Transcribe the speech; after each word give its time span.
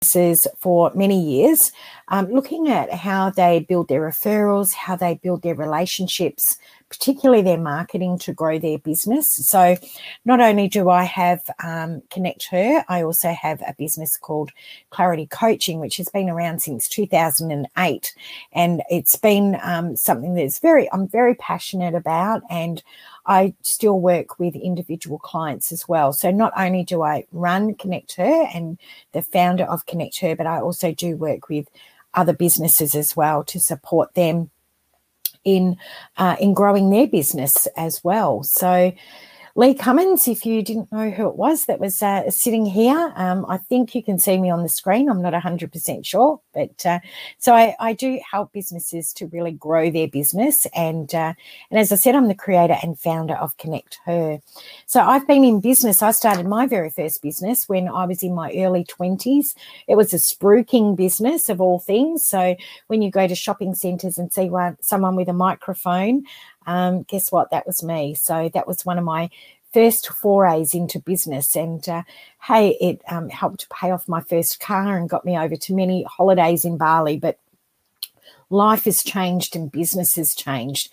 This 0.00 0.16
is 0.16 0.48
for 0.58 0.90
many 0.94 1.22
years, 1.22 1.70
um, 2.08 2.30
looking 2.30 2.68
at 2.68 2.90
how 2.90 3.28
they 3.28 3.60
build 3.60 3.88
their 3.88 4.00
referrals, 4.00 4.72
how 4.72 4.96
they 4.96 5.20
build 5.22 5.42
their 5.42 5.54
relationships, 5.54 6.56
particularly 6.90 7.42
their 7.42 7.58
marketing 7.58 8.18
to 8.18 8.32
grow 8.32 8.58
their 8.58 8.78
business. 8.78 9.32
So, 9.32 9.76
not 10.24 10.40
only 10.40 10.68
do 10.68 10.88
I 10.88 11.04
have 11.04 11.42
um, 11.62 12.02
Connect 12.10 12.48
Her, 12.48 12.84
I 12.88 13.02
also 13.02 13.32
have 13.32 13.60
a 13.62 13.74
business 13.76 14.16
called 14.16 14.50
Clarity 14.90 15.26
Coaching, 15.26 15.80
which 15.80 15.96
has 15.98 16.08
been 16.08 16.28
around 16.28 16.60
since 16.60 16.88
2008, 16.88 18.14
and 18.52 18.82
it's 18.90 19.16
been 19.16 19.58
um, 19.62 19.96
something 19.96 20.34
that's 20.34 20.58
very 20.58 20.90
I'm 20.92 21.08
very 21.08 21.34
passionate 21.34 21.94
about, 21.94 22.42
and 22.50 22.82
I 23.26 23.54
still 23.62 24.00
work 24.00 24.38
with 24.38 24.56
individual 24.56 25.18
clients 25.18 25.70
as 25.70 25.86
well. 25.86 26.12
So 26.14 26.30
not 26.30 26.52
only 26.56 26.82
do 26.82 27.02
I 27.02 27.24
run 27.30 27.74
Connect 27.74 28.16
Her 28.16 28.48
and 28.54 28.78
the 29.12 29.22
founder 29.22 29.64
of 29.64 29.86
Connect 29.86 30.18
Her, 30.20 30.34
but 30.34 30.46
I 30.46 30.60
also 30.60 30.92
do 30.92 31.16
work 31.16 31.48
with 31.48 31.68
other 32.14 32.32
businesses 32.32 32.94
as 32.94 33.14
well 33.14 33.44
to 33.44 33.60
support 33.60 34.14
them 34.14 34.50
in 35.56 35.76
uh, 36.18 36.36
in 36.40 36.54
growing 36.54 36.90
their 36.90 37.06
business 37.06 37.66
as 37.76 38.04
well. 38.04 38.42
So 38.42 38.92
Lee 39.58 39.74
Cummins, 39.74 40.28
if 40.28 40.46
you 40.46 40.62
didn't 40.62 40.92
know 40.92 41.10
who 41.10 41.26
it 41.26 41.34
was 41.34 41.66
that 41.66 41.80
was 41.80 42.00
uh, 42.00 42.30
sitting 42.30 42.64
here, 42.64 43.12
um, 43.16 43.44
I 43.48 43.56
think 43.56 43.92
you 43.92 44.04
can 44.04 44.16
see 44.16 44.38
me 44.38 44.50
on 44.50 44.62
the 44.62 44.68
screen. 44.68 45.08
I'm 45.08 45.20
not 45.20 45.32
100% 45.32 46.06
sure, 46.06 46.40
but 46.54 46.86
uh, 46.86 47.00
so 47.38 47.56
I, 47.56 47.74
I, 47.80 47.92
do 47.92 48.20
help 48.30 48.52
businesses 48.52 49.12
to 49.14 49.26
really 49.26 49.50
grow 49.50 49.90
their 49.90 50.06
business. 50.06 50.68
And 50.76 51.12
uh, 51.12 51.34
and 51.72 51.80
as 51.80 51.90
I 51.90 51.96
said, 51.96 52.14
I'm 52.14 52.28
the 52.28 52.36
creator 52.36 52.76
and 52.84 52.96
founder 52.96 53.34
of 53.34 53.56
Connect 53.56 53.98
Her. 54.04 54.38
So 54.86 55.00
I've 55.00 55.26
been 55.26 55.42
in 55.42 55.58
business. 55.58 56.02
I 56.02 56.12
started 56.12 56.46
my 56.46 56.68
very 56.68 56.90
first 56.90 57.20
business 57.20 57.68
when 57.68 57.88
I 57.88 58.04
was 58.04 58.22
in 58.22 58.36
my 58.36 58.52
early 58.56 58.84
20s. 58.84 59.56
It 59.88 59.96
was 59.96 60.14
a 60.14 60.18
spruiking 60.18 60.94
business 60.94 61.48
of 61.48 61.60
all 61.60 61.80
things. 61.80 62.24
So 62.24 62.54
when 62.86 63.02
you 63.02 63.10
go 63.10 63.26
to 63.26 63.34
shopping 63.34 63.74
centres 63.74 64.18
and 64.18 64.32
see 64.32 64.50
one, 64.50 64.76
someone 64.82 65.16
with 65.16 65.28
a 65.28 65.32
microphone, 65.32 66.22
um, 66.68 67.02
guess 67.04 67.32
what? 67.32 67.50
That 67.50 67.66
was 67.66 67.82
me. 67.82 68.14
So 68.14 68.50
that 68.52 68.68
was 68.68 68.84
one 68.84 68.98
of 68.98 69.04
my 69.04 69.30
first 69.72 70.08
forays 70.08 70.74
into 70.74 71.00
business. 71.00 71.56
And 71.56 71.86
uh, 71.88 72.02
hey, 72.42 72.76
it 72.80 73.00
um, 73.08 73.30
helped 73.30 73.70
pay 73.70 73.90
off 73.90 74.06
my 74.06 74.20
first 74.20 74.60
car 74.60 74.96
and 74.96 75.08
got 75.08 75.24
me 75.24 75.36
over 75.36 75.56
to 75.56 75.74
many 75.74 76.04
holidays 76.04 76.66
in 76.66 76.76
Bali. 76.76 77.16
But 77.16 77.38
life 78.50 78.84
has 78.84 79.02
changed 79.02 79.56
and 79.56 79.72
business 79.72 80.14
has 80.16 80.34
changed. 80.34 80.92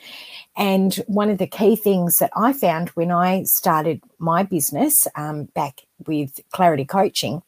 And 0.55 0.95
one 1.07 1.29
of 1.29 1.39
the 1.39 1.47
key 1.47 1.75
things 1.75 2.19
that 2.19 2.31
I 2.37 2.53
found 2.53 2.89
when 2.89 3.11
I 3.11 3.43
started 3.43 4.01
my 4.17 4.43
business 4.43 5.07
um, 5.15 5.45
back 5.55 5.81
with 6.07 6.39
Clarity 6.51 6.85
Coaching 6.85 7.43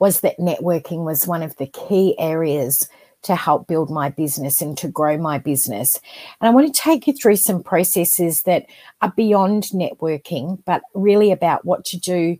was 0.00 0.20
that 0.20 0.38
networking 0.38 1.04
was 1.04 1.28
one 1.28 1.42
of 1.42 1.56
the 1.56 1.66
key 1.66 2.16
areas 2.18 2.88
to 3.22 3.34
help 3.34 3.66
build 3.66 3.90
my 3.90 4.08
business 4.08 4.60
and 4.60 4.76
to 4.78 4.88
grow 4.88 5.18
my 5.18 5.38
business. 5.38 6.00
And 6.40 6.48
I 6.48 6.54
want 6.54 6.72
to 6.72 6.80
take 6.80 7.06
you 7.06 7.12
through 7.12 7.36
some 7.36 7.62
processes 7.62 8.42
that 8.42 8.66
are 9.00 9.12
beyond 9.16 9.64
networking, 9.74 10.62
but 10.64 10.82
really 10.94 11.32
about 11.32 11.64
what 11.64 11.84
to 11.86 11.98
do 11.98 12.36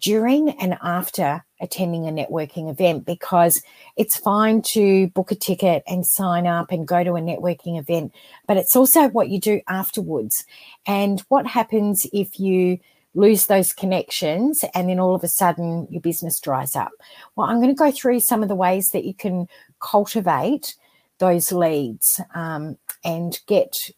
during 0.00 0.50
and 0.60 0.78
after 0.82 1.44
attending 1.60 2.06
a 2.06 2.12
networking 2.12 2.70
event 2.70 3.04
because 3.04 3.62
it's 3.96 4.16
fine 4.16 4.62
to 4.62 5.08
book 5.08 5.32
a 5.32 5.34
ticket 5.34 5.82
and 5.88 6.06
sign 6.06 6.46
up 6.46 6.70
and 6.70 6.86
go 6.86 7.02
to 7.02 7.16
a 7.16 7.20
networking 7.20 7.78
event, 7.78 8.12
but 8.46 8.56
it's 8.56 8.76
also 8.76 9.08
what 9.08 9.28
you 9.28 9.40
do 9.40 9.60
afterwards. 9.68 10.44
And 10.86 11.20
what 11.28 11.46
happens 11.46 12.06
if 12.12 12.38
you 12.38 12.78
lose 13.14 13.46
those 13.46 13.72
connections 13.72 14.64
and 14.74 14.88
then 14.88 15.00
all 15.00 15.14
of 15.14 15.24
a 15.24 15.28
sudden 15.28 15.88
your 15.90 16.00
business 16.00 16.38
dries 16.38 16.76
up? 16.76 16.92
Well, 17.34 17.48
I'm 17.48 17.56
going 17.56 17.74
to 17.74 17.74
go 17.74 17.90
through 17.90 18.20
some 18.20 18.42
of 18.42 18.48
the 18.48 18.54
ways 18.54 18.90
that 18.90 19.04
you 19.04 19.14
can 19.14 19.48
cultivate 19.80 20.74
those 21.18 21.52
leads 21.52 22.20
um, 22.34 22.78
and 23.04 23.38
get 23.46 23.90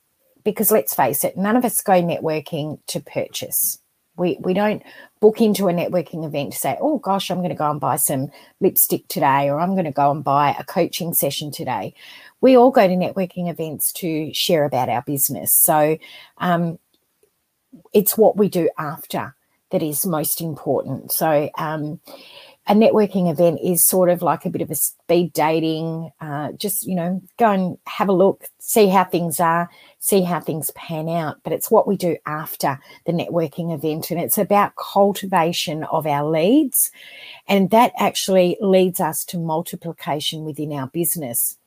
because 0.44 0.70
let's 0.70 0.94
face 0.94 1.24
it, 1.24 1.36
none 1.36 1.56
of 1.56 1.64
us 1.64 1.82
go 1.82 2.02
networking 2.02 2.78
to 2.86 3.00
purchase. 3.00 3.78
We, 4.16 4.38
we 4.40 4.54
don't 4.54 4.82
book 5.20 5.40
into 5.40 5.68
a 5.68 5.72
networking 5.72 6.24
event 6.26 6.52
to 6.52 6.58
say, 6.58 6.76
oh 6.80 6.98
gosh, 6.98 7.30
I'm 7.30 7.38
going 7.38 7.50
to 7.50 7.54
go 7.54 7.70
and 7.70 7.80
buy 7.80 7.96
some 7.96 8.28
lipstick 8.60 9.08
today, 9.08 9.48
or 9.48 9.60
I'm 9.60 9.74
going 9.74 9.84
to 9.84 9.90
go 9.90 10.10
and 10.10 10.24
buy 10.24 10.54
a 10.58 10.64
coaching 10.64 11.14
session 11.14 11.50
today. 11.50 11.94
We 12.40 12.56
all 12.56 12.70
go 12.70 12.86
to 12.86 12.94
networking 12.94 13.50
events 13.50 13.92
to 13.94 14.32
share 14.34 14.64
about 14.64 14.88
our 14.88 15.02
business. 15.02 15.54
So 15.54 15.98
um, 16.38 16.78
it's 17.92 18.16
what 18.16 18.36
we 18.36 18.48
do 18.48 18.68
after 18.78 19.34
that 19.70 19.82
is 19.82 20.04
most 20.04 20.40
important. 20.40 21.12
So 21.12 21.50
um, 21.56 22.00
a 22.70 22.72
networking 22.72 23.28
event 23.28 23.58
is 23.64 23.84
sort 23.84 24.08
of 24.08 24.22
like 24.22 24.46
a 24.46 24.48
bit 24.48 24.62
of 24.62 24.70
a 24.70 24.76
speed 24.76 25.32
dating, 25.32 26.12
uh, 26.20 26.52
just, 26.52 26.86
you 26.86 26.94
know, 26.94 27.20
go 27.36 27.50
and 27.50 27.76
have 27.88 28.08
a 28.08 28.12
look, 28.12 28.44
see 28.60 28.86
how 28.86 29.02
things 29.02 29.40
are, 29.40 29.68
see 29.98 30.22
how 30.22 30.38
things 30.38 30.70
pan 30.76 31.08
out. 31.08 31.38
But 31.42 31.52
it's 31.52 31.68
what 31.68 31.88
we 31.88 31.96
do 31.96 32.16
after 32.26 32.78
the 33.06 33.12
networking 33.12 33.74
event. 33.74 34.12
And 34.12 34.20
it's 34.20 34.38
about 34.38 34.76
cultivation 34.76 35.82
of 35.82 36.06
our 36.06 36.24
leads. 36.30 36.92
And 37.48 37.70
that 37.70 37.90
actually 37.98 38.56
leads 38.60 39.00
us 39.00 39.24
to 39.26 39.38
multiplication 39.38 40.44
within 40.44 40.72
our 40.72 40.86
business. 40.86 41.58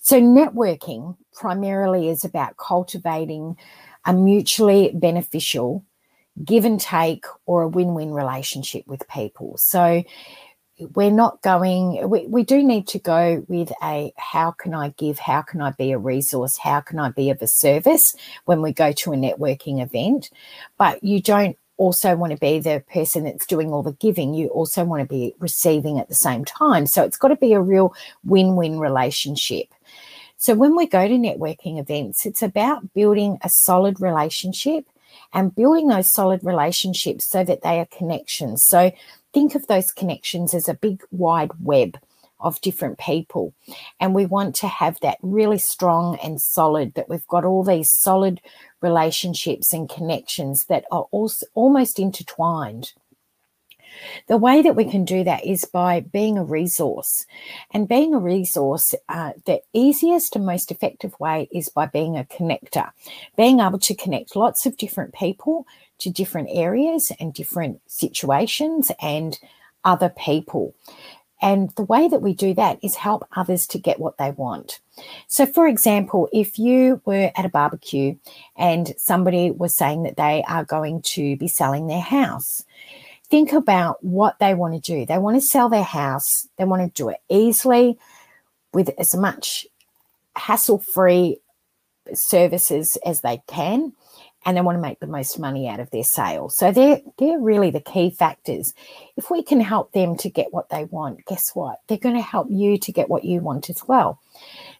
So, 0.00 0.20
networking 0.20 1.16
primarily 1.32 2.08
is 2.08 2.24
about 2.24 2.56
cultivating 2.56 3.56
a 4.04 4.12
mutually 4.12 4.90
beneficial 4.94 5.84
give 6.44 6.64
and 6.64 6.80
take 6.80 7.24
or 7.46 7.62
a 7.62 7.68
win 7.68 7.94
win 7.94 8.12
relationship 8.12 8.86
with 8.86 9.08
people. 9.08 9.56
So 9.56 10.02
we're 10.94 11.10
not 11.10 11.40
going, 11.40 12.08
we, 12.08 12.26
we 12.26 12.44
do 12.44 12.62
need 12.62 12.86
to 12.88 12.98
go 12.98 13.44
with 13.48 13.72
a 13.82 14.12
how 14.16 14.50
can 14.50 14.74
I 14.74 14.90
give? 14.90 15.18
How 15.18 15.40
can 15.42 15.62
I 15.62 15.70
be 15.70 15.92
a 15.92 15.98
resource? 15.98 16.58
How 16.58 16.80
can 16.80 16.98
I 16.98 17.10
be 17.10 17.30
of 17.30 17.40
a 17.40 17.46
service 17.46 18.14
when 18.44 18.60
we 18.60 18.72
go 18.72 18.92
to 18.92 19.12
a 19.12 19.16
networking 19.16 19.82
event? 19.82 20.30
But 20.76 21.02
you 21.02 21.22
don't 21.22 21.56
also 21.78 22.14
want 22.16 22.32
to 22.32 22.38
be 22.38 22.58
the 22.58 22.82
person 22.92 23.24
that's 23.24 23.46
doing 23.46 23.72
all 23.72 23.82
the 23.82 23.92
giving. 23.92 24.34
You 24.34 24.48
also 24.48 24.84
want 24.84 25.00
to 25.02 25.08
be 25.08 25.34
receiving 25.38 25.98
at 25.98 26.08
the 26.08 26.14
same 26.14 26.44
time. 26.44 26.86
So 26.86 27.02
it's 27.02 27.18
got 27.18 27.28
to 27.28 27.36
be 27.36 27.54
a 27.54 27.60
real 27.60 27.94
win 28.24 28.56
win 28.56 28.78
relationship. 28.78 29.68
So 30.36 30.54
when 30.54 30.76
we 30.76 30.86
go 30.86 31.08
to 31.08 31.14
networking 31.14 31.78
events, 31.78 32.26
it's 32.26 32.42
about 32.42 32.92
building 32.92 33.38
a 33.42 33.48
solid 33.48 34.00
relationship 34.00 34.86
and 35.32 35.54
building 35.54 35.88
those 35.88 36.12
solid 36.12 36.42
relationships 36.42 37.26
so 37.26 37.44
that 37.44 37.62
they 37.62 37.78
are 37.78 37.86
connections. 37.86 38.62
So 38.62 38.92
think 39.32 39.54
of 39.54 39.66
those 39.66 39.92
connections 39.92 40.54
as 40.54 40.68
a 40.68 40.74
big 40.74 41.02
wide 41.10 41.50
web 41.60 41.98
of 42.38 42.60
different 42.60 42.98
people. 42.98 43.54
And 43.98 44.14
we 44.14 44.26
want 44.26 44.54
to 44.56 44.66
have 44.66 45.00
that 45.00 45.18
really 45.22 45.58
strong 45.58 46.18
and 46.22 46.40
solid, 46.40 46.94
that 46.94 47.08
we've 47.08 47.26
got 47.26 47.44
all 47.44 47.64
these 47.64 47.90
solid 47.90 48.40
relationships 48.82 49.72
and 49.72 49.88
connections 49.88 50.66
that 50.66 50.84
are 50.90 51.06
also 51.10 51.46
almost 51.54 51.98
intertwined. 51.98 52.92
The 54.26 54.36
way 54.36 54.62
that 54.62 54.76
we 54.76 54.84
can 54.84 55.04
do 55.04 55.24
that 55.24 55.44
is 55.44 55.64
by 55.64 56.00
being 56.00 56.38
a 56.38 56.44
resource. 56.44 57.26
And 57.72 57.88
being 57.88 58.14
a 58.14 58.18
resource, 58.18 58.94
uh, 59.08 59.32
the 59.44 59.62
easiest 59.72 60.36
and 60.36 60.46
most 60.46 60.70
effective 60.70 61.18
way 61.20 61.48
is 61.52 61.68
by 61.68 61.86
being 61.86 62.16
a 62.16 62.24
connector, 62.24 62.90
being 63.36 63.60
able 63.60 63.78
to 63.80 63.94
connect 63.94 64.36
lots 64.36 64.66
of 64.66 64.76
different 64.76 65.14
people 65.14 65.66
to 65.98 66.10
different 66.10 66.48
areas 66.52 67.12
and 67.18 67.32
different 67.32 67.80
situations 67.86 68.90
and 69.00 69.38
other 69.84 70.08
people. 70.10 70.74
And 71.42 71.70
the 71.76 71.84
way 71.84 72.08
that 72.08 72.22
we 72.22 72.34
do 72.34 72.54
that 72.54 72.78
is 72.82 72.96
help 72.96 73.26
others 73.36 73.66
to 73.68 73.78
get 73.78 74.00
what 74.00 74.16
they 74.16 74.30
want. 74.30 74.80
So, 75.26 75.44
for 75.44 75.66
example, 75.66 76.28
if 76.32 76.58
you 76.58 77.02
were 77.04 77.30
at 77.36 77.44
a 77.44 77.50
barbecue 77.50 78.16
and 78.56 78.94
somebody 78.96 79.50
was 79.50 79.74
saying 79.74 80.04
that 80.04 80.16
they 80.16 80.42
are 80.48 80.64
going 80.64 81.02
to 81.02 81.36
be 81.36 81.48
selling 81.48 81.86
their 81.86 82.00
house, 82.00 82.64
think 83.28 83.52
about 83.52 84.02
what 84.02 84.38
they 84.38 84.54
want 84.54 84.74
to 84.74 84.80
do. 84.80 85.06
They 85.06 85.18
want 85.18 85.36
to 85.36 85.40
sell 85.40 85.68
their 85.68 85.82
house, 85.82 86.48
they 86.56 86.64
want 86.64 86.82
to 86.82 87.02
do 87.02 87.08
it 87.08 87.18
easily 87.28 87.98
with 88.72 88.90
as 88.98 89.14
much 89.14 89.66
hassle 90.36 90.78
free 90.78 91.38
services 92.14 92.96
as 93.04 93.22
they 93.22 93.42
can 93.46 93.92
and 94.46 94.56
they 94.56 94.60
want 94.60 94.76
to 94.76 94.80
make 94.80 95.00
the 95.00 95.08
most 95.08 95.40
money 95.40 95.68
out 95.68 95.80
of 95.80 95.90
their 95.90 96.04
sale. 96.04 96.48
So 96.48 96.70
they're 96.70 97.00
they're 97.18 97.40
really 97.40 97.70
the 97.70 97.80
key 97.80 98.10
factors. 98.10 98.74
If 99.16 99.28
we 99.28 99.42
can 99.42 99.60
help 99.60 99.92
them 99.92 100.16
to 100.18 100.30
get 100.30 100.52
what 100.52 100.68
they 100.68 100.84
want, 100.84 101.26
guess 101.26 101.50
what? 101.54 101.80
They're 101.88 101.98
going 101.98 102.14
to 102.14 102.22
help 102.22 102.46
you 102.48 102.78
to 102.78 102.92
get 102.92 103.10
what 103.10 103.24
you 103.24 103.40
want 103.40 103.68
as 103.68 103.82
well. 103.88 104.20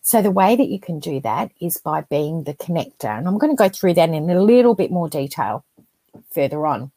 So 0.03 0.23
the 0.23 0.31
way 0.31 0.55
that 0.55 0.69
you 0.69 0.79
can 0.79 1.01
do 1.01 1.19
that 1.21 1.51
is 1.61 1.79
by 1.79 2.03
being 2.03 2.45
the 2.45 2.55
connector. 2.55 3.19
And 3.19 3.27
I'm 3.27 3.39
going 3.39 3.55
to 3.55 3.61
go 3.61 3.69
through 3.69 3.95
that 3.95 4.09
in 4.09 4.31
a 4.31 4.41
little 4.41 4.77
bit 4.77 4.93
more 4.93 5.09
detail 5.09 5.65
further 6.31 6.65
on. 6.65 6.93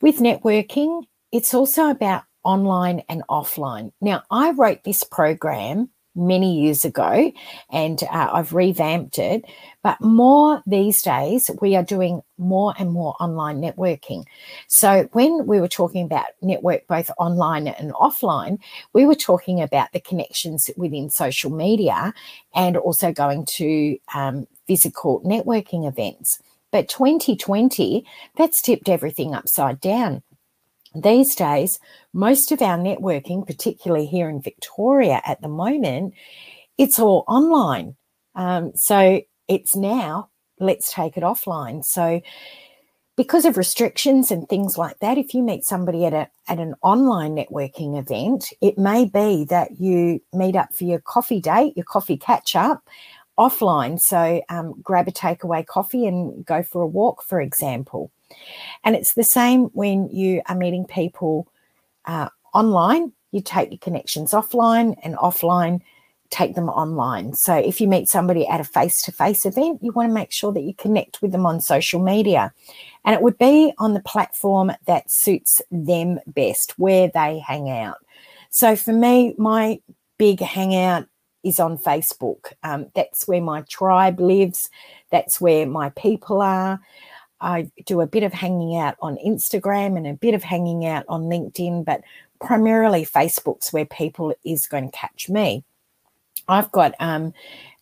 With 0.00 0.18
networking, 0.18 1.04
it's 1.32 1.54
also 1.54 1.88
about 1.88 2.24
online 2.44 3.02
and 3.08 3.22
offline. 3.28 3.92
Now, 4.00 4.22
I 4.30 4.50
wrote 4.50 4.84
this 4.84 5.02
program 5.02 5.90
many 6.16 6.60
years 6.60 6.84
ago 6.84 7.30
and 7.70 8.02
uh, 8.04 8.30
I've 8.32 8.52
revamped 8.52 9.18
it. 9.18 9.44
But 9.82 10.00
more 10.00 10.62
these 10.66 11.02
days, 11.02 11.50
we 11.60 11.76
are 11.76 11.82
doing 11.82 12.22
more 12.38 12.74
and 12.78 12.90
more 12.90 13.14
online 13.20 13.60
networking. 13.60 14.24
So 14.66 15.08
when 15.12 15.46
we 15.46 15.60
were 15.60 15.68
talking 15.68 16.04
about 16.04 16.26
network 16.42 16.86
both 16.86 17.10
online 17.18 17.68
and 17.68 17.92
offline, 17.92 18.58
we 18.92 19.06
were 19.06 19.14
talking 19.14 19.60
about 19.60 19.92
the 19.92 20.00
connections 20.00 20.70
within 20.76 21.10
social 21.10 21.50
media 21.50 22.14
and 22.54 22.76
also 22.76 23.12
going 23.12 23.44
to 23.46 23.98
um, 24.14 24.46
physical 24.66 25.20
networking 25.20 25.86
events. 25.86 26.40
But 26.76 26.90
2020, 26.90 28.04
that's 28.36 28.60
tipped 28.60 28.90
everything 28.90 29.34
upside 29.34 29.80
down. 29.80 30.22
These 30.94 31.34
days, 31.34 31.80
most 32.12 32.52
of 32.52 32.60
our 32.60 32.76
networking, 32.76 33.46
particularly 33.46 34.04
here 34.04 34.28
in 34.28 34.42
Victoria 34.42 35.22
at 35.24 35.40
the 35.40 35.48
moment, 35.48 36.12
it's 36.76 36.98
all 36.98 37.24
online. 37.28 37.96
Um, 38.34 38.72
so 38.74 39.22
it's 39.48 39.74
now 39.74 40.28
let's 40.60 40.92
take 40.92 41.16
it 41.16 41.22
offline. 41.22 41.82
So 41.82 42.20
because 43.16 43.46
of 43.46 43.56
restrictions 43.56 44.30
and 44.30 44.46
things 44.46 44.76
like 44.76 44.98
that, 44.98 45.16
if 45.16 45.32
you 45.32 45.42
meet 45.42 45.64
somebody 45.64 46.04
at 46.04 46.12
a 46.12 46.28
at 46.46 46.58
an 46.58 46.74
online 46.82 47.34
networking 47.34 47.98
event, 47.98 48.52
it 48.60 48.76
may 48.76 49.06
be 49.06 49.46
that 49.46 49.80
you 49.80 50.20
meet 50.34 50.54
up 50.54 50.74
for 50.74 50.84
your 50.84 51.00
coffee 51.00 51.40
date, 51.40 51.74
your 51.74 51.86
coffee 51.86 52.18
catch 52.18 52.54
up 52.54 52.86
offline. 53.38 54.00
So 54.00 54.42
um, 54.48 54.74
grab 54.82 55.08
a 55.08 55.12
takeaway 55.12 55.66
coffee 55.66 56.06
and 56.06 56.44
go 56.44 56.62
for 56.62 56.82
a 56.82 56.86
walk, 56.86 57.22
for 57.22 57.40
example. 57.40 58.10
And 58.84 58.96
it's 58.96 59.14
the 59.14 59.24
same 59.24 59.64
when 59.66 60.08
you 60.08 60.42
are 60.46 60.56
meeting 60.56 60.84
people 60.84 61.46
uh, 62.06 62.28
online. 62.54 63.12
You 63.32 63.42
take 63.42 63.70
your 63.70 63.78
connections 63.78 64.32
offline 64.32 64.96
and 65.02 65.16
offline, 65.16 65.80
take 66.30 66.54
them 66.54 66.68
online. 66.68 67.34
So 67.34 67.54
if 67.54 67.80
you 67.80 67.88
meet 67.88 68.08
somebody 68.08 68.46
at 68.46 68.60
a 68.60 68.64
face 68.64 69.02
to 69.02 69.12
face 69.12 69.44
event, 69.44 69.82
you 69.82 69.92
want 69.92 70.08
to 70.08 70.14
make 70.14 70.32
sure 70.32 70.52
that 70.52 70.62
you 70.62 70.74
connect 70.74 71.20
with 71.20 71.32
them 71.32 71.46
on 71.46 71.60
social 71.60 72.02
media. 72.02 72.52
And 73.04 73.14
it 73.14 73.22
would 73.22 73.38
be 73.38 73.72
on 73.78 73.94
the 73.94 74.00
platform 74.00 74.72
that 74.86 75.10
suits 75.10 75.60
them 75.70 76.18
best, 76.26 76.78
where 76.78 77.10
they 77.12 77.38
hang 77.38 77.70
out. 77.70 77.98
So 78.50 78.74
for 78.74 78.92
me, 78.92 79.34
my 79.36 79.80
big 80.18 80.40
hangout 80.40 81.06
is 81.46 81.60
on 81.60 81.78
Facebook. 81.78 82.52
Um, 82.62 82.86
that's 82.94 83.28
where 83.28 83.40
my 83.40 83.62
tribe 83.62 84.20
lives. 84.20 84.68
That's 85.10 85.40
where 85.40 85.66
my 85.66 85.90
people 85.90 86.42
are. 86.42 86.80
I 87.40 87.70
do 87.84 88.00
a 88.00 88.06
bit 88.06 88.22
of 88.22 88.32
hanging 88.32 88.76
out 88.76 88.96
on 89.00 89.18
Instagram 89.24 89.96
and 89.96 90.06
a 90.06 90.14
bit 90.14 90.34
of 90.34 90.42
hanging 90.42 90.86
out 90.86 91.04
on 91.08 91.24
LinkedIn, 91.24 91.84
but 91.84 92.00
primarily 92.40 93.04
Facebook's 93.04 93.72
where 93.72 93.84
people 93.84 94.34
is 94.44 94.66
going 94.66 94.90
to 94.90 94.96
catch 94.96 95.28
me. 95.28 95.62
I've 96.48 96.72
got 96.72 96.94
um, 96.98 97.34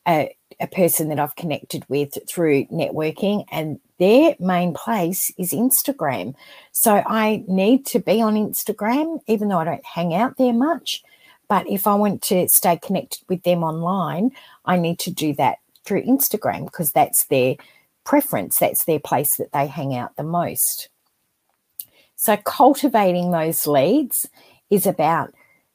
a, 0.06 0.34
a 0.60 0.66
person 0.66 1.08
that 1.08 1.18
I've 1.18 1.36
connected 1.36 1.84
with 1.88 2.18
through 2.28 2.66
networking, 2.66 3.44
and 3.50 3.78
their 3.98 4.34
main 4.40 4.74
place 4.74 5.32
is 5.38 5.52
Instagram. 5.52 6.34
So 6.72 7.02
I 7.06 7.44
need 7.46 7.86
to 7.86 8.00
be 8.00 8.20
on 8.20 8.34
Instagram, 8.34 9.20
even 9.26 9.48
though 9.48 9.58
I 9.58 9.64
don't 9.64 9.86
hang 9.86 10.14
out 10.14 10.36
there 10.36 10.52
much. 10.52 11.02
But 11.48 11.68
if 11.68 11.86
I 11.86 11.94
want 11.94 12.22
to 12.22 12.48
stay 12.48 12.78
connected 12.78 13.22
with 13.28 13.42
them 13.42 13.62
online, 13.62 14.32
I 14.64 14.76
need 14.76 14.98
to 15.00 15.10
do 15.10 15.34
that 15.34 15.58
through 15.84 16.02
Instagram 16.04 16.64
because 16.64 16.92
that's 16.92 17.26
their 17.26 17.56
preference. 18.04 18.58
That's 18.58 18.84
their 18.84 19.00
place 19.00 19.36
that 19.36 19.52
they 19.52 19.66
hang 19.66 19.94
out 19.94 20.16
the 20.16 20.22
most. 20.22 20.88
So, 22.16 22.36
cultivating 22.36 23.30
those 23.30 23.66
leads 23.66 24.28
is 24.70 24.86
about 24.86 25.34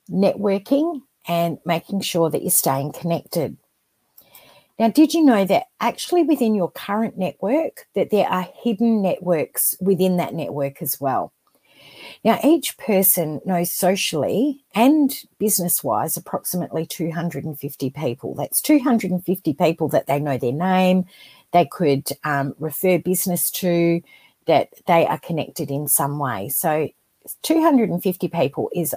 networking 0.10 1.02
and 1.28 1.60
making 1.66 2.02
sure 2.02 2.30
that 2.30 2.42
you're 2.42 2.50
staying 2.50 2.94
connected. 2.94 3.58
Now, 4.80 4.88
did 4.88 5.14
you 5.14 5.24
know 5.24 5.44
that 5.46 5.66
actually 5.82 6.24
within 6.24 6.56
your 6.56 6.72
current 6.72 7.18
network 7.18 7.86
that 7.96 8.12
there 8.12 8.28
are 8.28 8.48
hidden 8.64 9.02
networks 9.02 9.76
within 9.82 10.18
that 10.18 10.34
network 10.34 10.82
as 10.82 11.00
well? 11.02 11.34
Now, 12.24 12.38
each 12.44 12.78
person 12.78 13.40
knows 13.46 13.72
socially 13.74 14.64
and 14.76 15.16
business 15.38 15.84
wise 15.84 16.18
approximately 16.18 16.86
250 16.86 17.90
people. 17.92 18.36
That's 18.36 18.62
250 18.62 19.54
people 19.54 19.88
that 19.90 20.08
they 20.08 20.20
know 20.20 20.38
their 20.38 20.52
name, 20.52 21.06
they 21.54 21.66
could 21.66 22.10
um, 22.24 22.56
refer 22.60 23.00
business 23.00 23.50
to, 23.52 24.02
that 24.48 24.70
they 24.86 25.06
are 25.08 25.20
connected 25.20 25.72
in 25.72 25.88
some 25.88 26.20
way. 26.20 26.50
So 26.50 26.90
250 27.44 28.28
people 28.28 28.70
is 28.76 28.94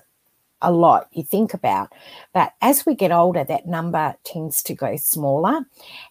a 0.62 0.72
lot 0.72 1.08
you 1.12 1.22
think 1.22 1.52
about. 1.52 1.92
But 2.32 2.54
as 2.62 2.86
we 2.86 2.94
get 2.94 3.12
older, 3.12 3.44
that 3.44 3.66
number 3.66 4.14
tends 4.24 4.62
to 4.62 4.74
go 4.74 4.96
smaller, 4.96 5.66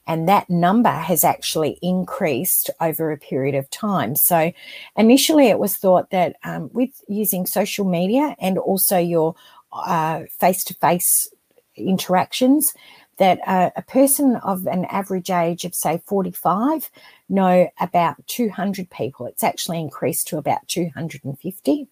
and 0.06 0.28
that 0.30 0.50
number 0.50 0.92
has 0.92 1.24
actually 1.24 1.80
increased 1.82 2.70
over 2.80 3.12
a 3.12 3.18
period 3.18 3.56
of 3.56 3.70
time. 3.70 4.16
So 4.16 4.52
initially, 4.96 5.48
it 5.48 5.60
was 5.60 5.78
thought 5.78 6.12
that 6.12 6.36
um, 6.44 6.70
with 6.74 7.04
using 7.08 7.46
social 7.46 7.86
media 7.86 8.36
and 8.40 8.58
also 8.58 8.98
your 8.98 9.36
face 10.40 10.64
to 10.66 10.74
face 10.76 11.30
interactions, 11.76 12.74
that 13.18 13.40
uh, 13.46 13.70
a 13.76 13.82
person 13.84 14.38
of 14.38 14.66
an 14.66 14.86
average 14.86 15.30
age 15.30 15.64
of, 15.64 15.76
say, 15.76 16.02
45 16.08 16.90
know 17.30 17.70
about 17.80 18.16
200 18.28 18.90
people. 18.90 19.28
It's 19.28 19.44
actually 19.44 19.80
increased 19.80 20.28
to 20.30 20.38
about 20.38 20.68
250. 20.68 21.88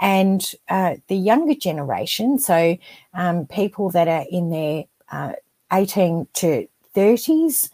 And 0.00 0.44
uh, 0.68 0.96
the 1.08 1.16
younger 1.16 1.54
generation, 1.54 2.38
so 2.38 2.76
um, 3.14 3.46
people 3.46 3.90
that 3.90 4.08
are 4.08 4.24
in 4.30 4.50
their 4.50 4.84
uh, 5.10 5.32
18 5.72 6.26
to 6.34 6.68
30s, 6.94 7.70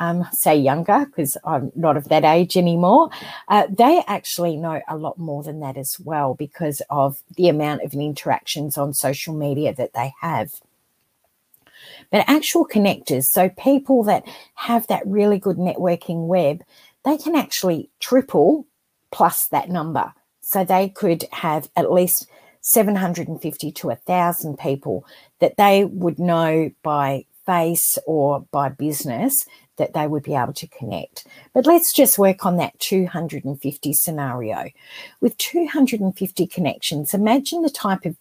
um, 0.00 0.26
say 0.32 0.56
younger 0.56 1.06
because 1.06 1.36
I'm 1.44 1.70
not 1.76 1.96
of 1.96 2.08
that 2.08 2.24
age 2.24 2.56
anymore, 2.56 3.10
uh, 3.48 3.66
they 3.68 4.02
actually 4.06 4.56
know 4.56 4.80
a 4.88 4.96
lot 4.96 5.18
more 5.18 5.42
than 5.42 5.60
that 5.60 5.76
as 5.76 5.98
well 6.00 6.34
because 6.34 6.82
of 6.90 7.22
the 7.36 7.48
amount 7.48 7.82
of 7.82 7.94
interactions 7.94 8.78
on 8.78 8.94
social 8.94 9.34
media 9.34 9.74
that 9.74 9.94
they 9.94 10.12
have 10.20 10.60
but 12.10 12.24
actual 12.28 12.66
connectors, 12.66 13.24
so 13.24 13.48
people 13.48 14.04
that 14.04 14.24
have 14.54 14.86
that 14.86 15.06
really 15.06 15.38
good 15.38 15.56
networking 15.56 16.26
web, 16.26 16.62
they 17.04 17.16
can 17.16 17.34
actually 17.34 17.90
triple 18.00 18.66
plus 19.10 19.46
that 19.48 19.68
number. 19.68 20.12
So 20.44 20.64
they 20.64 20.88
could 20.88 21.24
have 21.32 21.70
at 21.76 21.92
least 21.92 22.26
750 22.60 23.72
to 23.72 23.86
1,000 23.88 24.58
people 24.58 25.04
that 25.40 25.56
they 25.56 25.84
would 25.84 26.18
know 26.18 26.70
by 26.82 27.26
face 27.46 27.98
or 28.06 28.46
by 28.50 28.68
business 28.68 29.46
that 29.76 29.92
they 29.92 30.06
would 30.06 30.22
be 30.22 30.34
able 30.34 30.52
to 30.54 30.68
connect. 30.68 31.26
But 31.52 31.66
let's 31.66 31.92
just 31.92 32.18
work 32.18 32.46
on 32.46 32.56
that 32.56 32.78
250 32.78 33.92
scenario. 33.92 34.70
With 35.20 35.36
250 35.36 36.46
connections, 36.46 37.12
imagine 37.12 37.62
the 37.62 37.70
type 37.70 38.04
of 38.04 38.16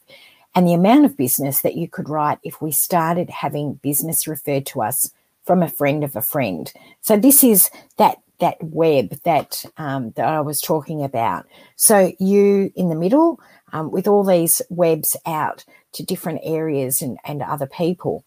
and 0.55 0.67
the 0.67 0.73
amount 0.73 1.05
of 1.05 1.17
business 1.17 1.61
that 1.61 1.75
you 1.75 1.87
could 1.87 2.09
write 2.09 2.37
if 2.43 2.61
we 2.61 2.71
started 2.71 3.29
having 3.29 3.73
business 3.75 4.27
referred 4.27 4.67
to 4.67 4.83
us 4.83 5.11
from 5.45 5.63
a 5.63 5.69
friend 5.69 6.03
of 6.03 6.15
a 6.15 6.21
friend. 6.21 6.71
So 7.01 7.17
this 7.17 7.43
is 7.43 7.71
that 7.97 8.19
that 8.43 8.57
web 8.61 9.07
that 9.23 9.51
um, 9.77 10.11
that 10.15 10.27
I 10.37 10.41
was 10.41 10.59
talking 10.59 11.01
about. 11.03 11.45
So 11.75 11.97
you 12.19 12.71
in 12.75 12.89
the 12.89 13.01
middle 13.05 13.39
um, 13.73 13.85
with 13.95 14.07
all 14.07 14.25
these 14.25 14.61
webs 14.69 15.15
out 15.25 15.65
to 15.93 16.03
different 16.03 16.41
areas 16.43 17.01
and, 17.01 17.17
and 17.23 17.41
other 17.41 17.67
people. 17.67 18.23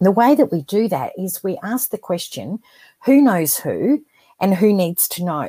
The 0.00 0.18
way 0.20 0.34
that 0.34 0.50
we 0.50 0.62
do 0.62 0.88
that 0.88 1.12
is 1.16 1.44
we 1.44 1.58
ask 1.62 1.90
the 1.90 2.06
question, 2.10 2.58
who 3.06 3.20
knows 3.20 3.52
who 3.58 4.04
and 4.40 4.54
who 4.54 4.72
needs 4.72 5.06
to 5.08 5.24
know? 5.24 5.46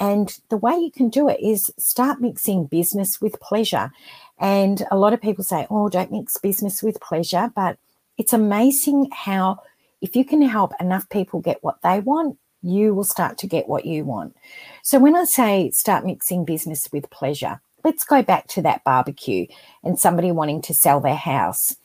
And 0.00 0.36
the 0.48 0.56
way 0.56 0.74
you 0.76 0.90
can 0.90 1.08
do 1.10 1.28
it 1.28 1.40
is 1.40 1.72
start 1.78 2.20
mixing 2.20 2.66
business 2.66 3.20
with 3.20 3.40
pleasure. 3.40 3.90
And 4.38 4.86
a 4.90 4.96
lot 4.96 5.12
of 5.12 5.20
people 5.20 5.44
say, 5.44 5.66
oh, 5.70 5.88
don't 5.88 6.12
mix 6.12 6.38
business 6.38 6.82
with 6.82 7.00
pleasure. 7.00 7.52
But 7.54 7.78
it's 8.16 8.32
amazing 8.32 9.08
how, 9.12 9.58
if 10.00 10.16
you 10.16 10.24
can 10.24 10.42
help 10.42 10.72
enough 10.80 11.08
people 11.08 11.40
get 11.40 11.62
what 11.62 11.82
they 11.82 12.00
want, 12.00 12.38
you 12.62 12.94
will 12.94 13.04
start 13.04 13.38
to 13.38 13.46
get 13.46 13.68
what 13.68 13.86
you 13.86 14.04
want. 14.04 14.36
So 14.82 14.98
when 14.98 15.16
I 15.16 15.24
say 15.24 15.70
start 15.70 16.04
mixing 16.04 16.44
business 16.44 16.88
with 16.92 17.10
pleasure, 17.10 17.60
let's 17.84 18.04
go 18.04 18.22
back 18.22 18.46
to 18.48 18.62
that 18.62 18.84
barbecue 18.84 19.46
and 19.82 19.98
somebody 19.98 20.32
wanting 20.32 20.62
to 20.62 20.74
sell 20.74 21.00
their 21.00 21.14
house. 21.14 21.76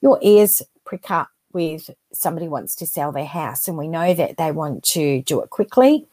Your 0.00 0.18
ears 0.22 0.62
prick 0.84 1.10
up 1.10 1.28
with 1.52 1.90
somebody 2.12 2.48
wants 2.48 2.74
to 2.76 2.86
sell 2.86 3.12
their 3.12 3.24
house 3.24 3.68
and 3.68 3.78
we 3.78 3.88
know 3.88 4.14
that 4.14 4.36
they 4.36 4.50
want 4.50 4.82
to 4.84 5.22
do 5.22 5.40
it 5.42 5.50
quickly, 5.50 6.06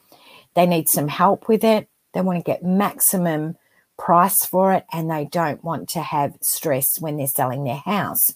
they 0.54 0.66
need 0.66 0.88
some 0.88 1.08
help 1.08 1.48
with 1.48 1.64
it, 1.64 1.88
they 2.12 2.20
want 2.20 2.38
to 2.38 2.50
get 2.50 2.64
maximum 2.64 3.56
price 3.98 4.44
for 4.44 4.72
it, 4.72 4.84
and 4.92 5.10
they 5.10 5.24
don't 5.24 5.62
want 5.64 5.88
to 5.88 6.00
have 6.00 6.36
stress 6.40 7.00
when 7.00 7.16
they're 7.16 7.26
selling 7.26 7.64
their 7.64 7.76
house. 7.76 8.34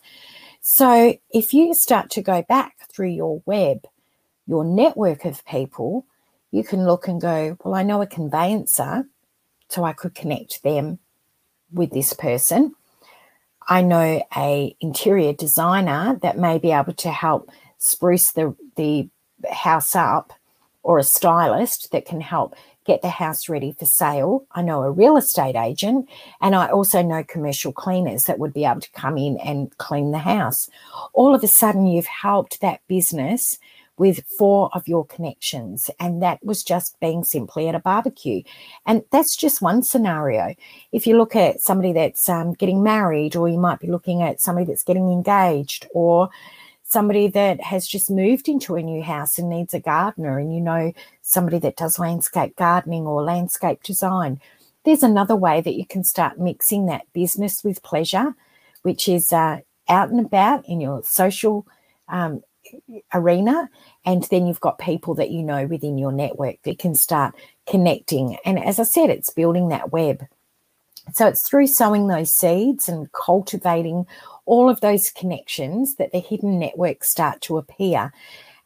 So 0.60 1.16
if 1.30 1.54
you 1.54 1.74
start 1.74 2.10
to 2.10 2.22
go 2.22 2.42
back 2.42 2.74
through 2.92 3.08
your 3.08 3.42
web, 3.46 3.86
your 4.50 4.64
network 4.64 5.24
of 5.24 5.46
people, 5.46 6.04
you 6.50 6.64
can 6.64 6.84
look 6.84 7.06
and 7.06 7.20
go, 7.20 7.56
well, 7.62 7.74
I 7.74 7.84
know 7.84 8.02
a 8.02 8.06
conveyancer, 8.06 9.06
so 9.68 9.84
I 9.84 9.92
could 9.92 10.16
connect 10.16 10.64
them 10.64 10.98
with 11.72 11.92
this 11.92 12.12
person. 12.12 12.74
I 13.68 13.80
know 13.82 14.24
a 14.36 14.74
interior 14.80 15.32
designer 15.32 16.18
that 16.22 16.36
may 16.36 16.58
be 16.58 16.72
able 16.72 16.94
to 16.94 17.10
help 17.10 17.50
spruce 17.78 18.32
the 18.32 18.56
the 18.76 19.08
house 19.52 19.94
up 19.94 20.32
or 20.82 20.98
a 20.98 21.04
stylist 21.04 21.92
that 21.92 22.04
can 22.04 22.20
help 22.20 22.56
get 22.84 23.02
the 23.02 23.08
house 23.08 23.48
ready 23.48 23.70
for 23.78 23.86
sale. 23.86 24.44
I 24.52 24.62
know 24.62 24.82
a 24.82 24.90
real 24.90 25.16
estate 25.16 25.54
agent 25.54 26.08
and 26.40 26.56
I 26.56 26.66
also 26.68 27.02
know 27.02 27.22
commercial 27.22 27.72
cleaners 27.72 28.24
that 28.24 28.40
would 28.40 28.52
be 28.52 28.64
able 28.64 28.80
to 28.80 28.90
come 28.92 29.16
in 29.16 29.38
and 29.38 29.76
clean 29.78 30.10
the 30.10 30.18
house. 30.18 30.68
All 31.12 31.34
of 31.34 31.44
a 31.44 31.48
sudden 31.48 31.86
you've 31.86 32.06
helped 32.06 32.60
that 32.60 32.80
business 32.88 33.58
with 34.00 34.24
four 34.38 34.70
of 34.72 34.88
your 34.88 35.04
connections. 35.04 35.90
And 36.00 36.22
that 36.22 36.42
was 36.42 36.64
just 36.64 36.98
being 37.00 37.22
simply 37.22 37.68
at 37.68 37.74
a 37.74 37.78
barbecue. 37.78 38.42
And 38.86 39.04
that's 39.12 39.36
just 39.36 39.60
one 39.60 39.82
scenario. 39.82 40.54
If 40.90 41.06
you 41.06 41.18
look 41.18 41.36
at 41.36 41.60
somebody 41.60 41.92
that's 41.92 42.26
um, 42.26 42.54
getting 42.54 42.82
married, 42.82 43.36
or 43.36 43.46
you 43.46 43.58
might 43.58 43.78
be 43.78 43.88
looking 43.88 44.22
at 44.22 44.40
somebody 44.40 44.64
that's 44.64 44.84
getting 44.84 45.12
engaged, 45.12 45.86
or 45.92 46.30
somebody 46.82 47.28
that 47.28 47.60
has 47.60 47.86
just 47.86 48.10
moved 48.10 48.48
into 48.48 48.74
a 48.74 48.82
new 48.82 49.02
house 49.02 49.38
and 49.38 49.50
needs 49.50 49.74
a 49.74 49.80
gardener, 49.80 50.38
and 50.38 50.54
you 50.54 50.62
know 50.62 50.94
somebody 51.20 51.58
that 51.58 51.76
does 51.76 51.98
landscape 51.98 52.56
gardening 52.56 53.06
or 53.06 53.22
landscape 53.22 53.82
design. 53.82 54.40
There's 54.86 55.02
another 55.02 55.36
way 55.36 55.60
that 55.60 55.74
you 55.74 55.84
can 55.84 56.04
start 56.04 56.40
mixing 56.40 56.86
that 56.86 57.04
business 57.12 57.62
with 57.62 57.82
pleasure, 57.82 58.34
which 58.80 59.10
is 59.10 59.30
uh, 59.30 59.58
out 59.90 60.08
and 60.08 60.24
about 60.24 60.66
in 60.66 60.80
your 60.80 61.02
social 61.02 61.66
um, 62.08 62.42
arena 63.14 63.68
and 64.04 64.24
then 64.24 64.46
you've 64.46 64.60
got 64.60 64.78
people 64.78 65.14
that 65.14 65.30
you 65.30 65.42
know 65.42 65.66
within 65.66 65.98
your 65.98 66.12
network 66.12 66.56
that 66.62 66.78
can 66.78 66.94
start 66.94 67.34
connecting. 67.68 68.36
And 68.44 68.62
as 68.62 68.78
i 68.78 68.84
said 68.84 69.10
it's 69.10 69.30
building 69.30 69.68
that 69.68 69.92
web. 69.92 70.26
So 71.12 71.26
it's 71.26 71.48
through 71.48 71.66
sowing 71.66 72.06
those 72.06 72.34
seeds 72.34 72.88
and 72.88 73.10
cultivating 73.12 74.06
all 74.44 74.68
of 74.68 74.80
those 74.80 75.10
connections 75.10 75.96
that 75.96 76.12
the 76.12 76.20
hidden 76.20 76.58
networks 76.58 77.10
start 77.10 77.40
to 77.42 77.58
appear. 77.58 78.12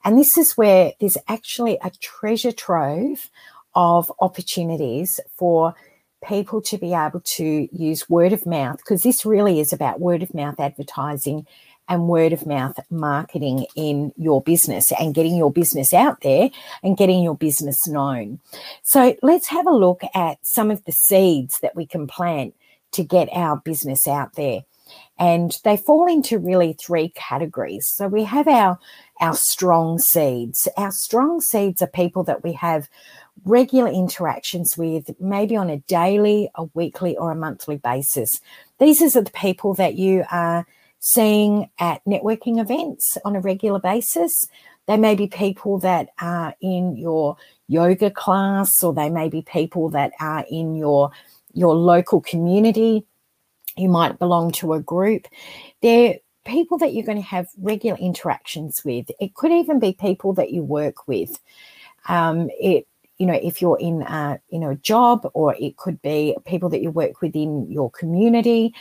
And 0.04 0.18
this 0.18 0.36
is 0.36 0.56
where 0.56 0.92
there's 1.00 1.16
actually 1.28 1.78
a 1.82 1.90
treasure 2.00 2.52
trove 2.52 3.30
of 3.74 4.12
opportunities 4.20 5.20
for 5.34 5.74
people 6.26 6.60
to 6.62 6.78
be 6.78 6.94
able 6.94 7.20
to 7.20 7.68
use 7.72 8.08
word 8.08 8.32
of 8.32 8.46
mouth 8.46 8.78
because 8.78 9.02
this 9.02 9.26
really 9.26 9.60
is 9.60 9.72
about 9.72 10.00
word 10.00 10.22
of 10.22 10.34
mouth 10.34 10.58
advertising 10.58 11.46
and 11.88 12.08
word 12.08 12.32
of 12.32 12.46
mouth 12.46 12.78
marketing 12.90 13.66
in 13.76 14.12
your 14.16 14.42
business 14.42 14.92
and 14.92 15.14
getting 15.14 15.36
your 15.36 15.52
business 15.52 15.92
out 15.92 16.20
there 16.22 16.50
and 16.82 16.96
getting 16.96 17.22
your 17.22 17.36
business 17.36 17.86
known. 17.86 18.40
So 18.82 19.16
let's 19.22 19.48
have 19.48 19.66
a 19.66 19.74
look 19.74 20.02
at 20.14 20.38
some 20.46 20.70
of 20.70 20.84
the 20.84 20.92
seeds 20.92 21.58
that 21.60 21.76
we 21.76 21.86
can 21.86 22.06
plant 22.06 22.54
to 22.92 23.02
get 23.02 23.28
our 23.32 23.56
business 23.56 24.08
out 24.08 24.34
there. 24.34 24.62
And 25.18 25.56
they 25.64 25.76
fall 25.76 26.06
into 26.06 26.38
really 26.38 26.74
three 26.74 27.10
categories. 27.10 27.88
So 27.88 28.08
we 28.08 28.24
have 28.24 28.48
our 28.48 28.78
our 29.20 29.34
strong 29.34 29.98
seeds. 29.98 30.68
Our 30.76 30.90
strong 30.90 31.40
seeds 31.40 31.80
are 31.82 31.86
people 31.86 32.24
that 32.24 32.42
we 32.42 32.52
have 32.54 32.88
regular 33.44 33.90
interactions 33.90 34.76
with, 34.76 35.10
maybe 35.20 35.56
on 35.56 35.70
a 35.70 35.78
daily, 35.78 36.50
a 36.54 36.64
weekly, 36.74 37.16
or 37.16 37.30
a 37.30 37.36
monthly 37.36 37.76
basis. 37.76 38.40
These 38.78 39.16
are 39.16 39.22
the 39.22 39.30
people 39.30 39.74
that 39.74 39.94
you 39.94 40.24
are 40.30 40.66
seeing 41.06 41.68
at 41.78 42.02
networking 42.06 42.58
events 42.58 43.18
on 43.26 43.36
a 43.36 43.40
regular 43.40 43.78
basis. 43.78 44.48
They 44.86 44.96
may 44.96 45.14
be 45.14 45.26
people 45.26 45.78
that 45.80 46.08
are 46.18 46.54
in 46.62 46.96
your 46.96 47.36
yoga 47.68 48.10
class, 48.10 48.82
or 48.82 48.94
they 48.94 49.10
may 49.10 49.28
be 49.28 49.42
people 49.42 49.90
that 49.90 50.12
are 50.18 50.46
in 50.50 50.74
your 50.74 51.10
your 51.52 51.74
local 51.74 52.22
community. 52.22 53.04
You 53.76 53.90
might 53.90 54.18
belong 54.18 54.52
to 54.52 54.72
a 54.72 54.80
group. 54.80 55.26
They're 55.82 56.20
people 56.46 56.78
that 56.78 56.94
you're 56.94 57.04
going 57.04 57.20
to 57.20 57.28
have 57.28 57.48
regular 57.58 57.98
interactions 57.98 58.82
with. 58.82 59.10
It 59.20 59.34
could 59.34 59.52
even 59.52 59.78
be 59.78 59.92
people 59.92 60.32
that 60.34 60.52
you 60.52 60.62
work 60.62 61.06
with. 61.06 61.38
Um, 62.08 62.48
it 62.58 62.86
you 63.18 63.26
know 63.26 63.38
if 63.42 63.60
you're 63.60 63.78
in 63.78 64.00
a 64.00 64.40
you 64.48 64.58
know 64.58 64.70
a 64.70 64.76
job, 64.76 65.30
or 65.34 65.54
it 65.60 65.76
could 65.76 66.00
be 66.00 66.34
people 66.46 66.70
that 66.70 66.80
you 66.80 66.90
work 66.90 67.20
with 67.20 67.36
in 67.36 67.70
your 67.70 67.90
community 67.90 68.74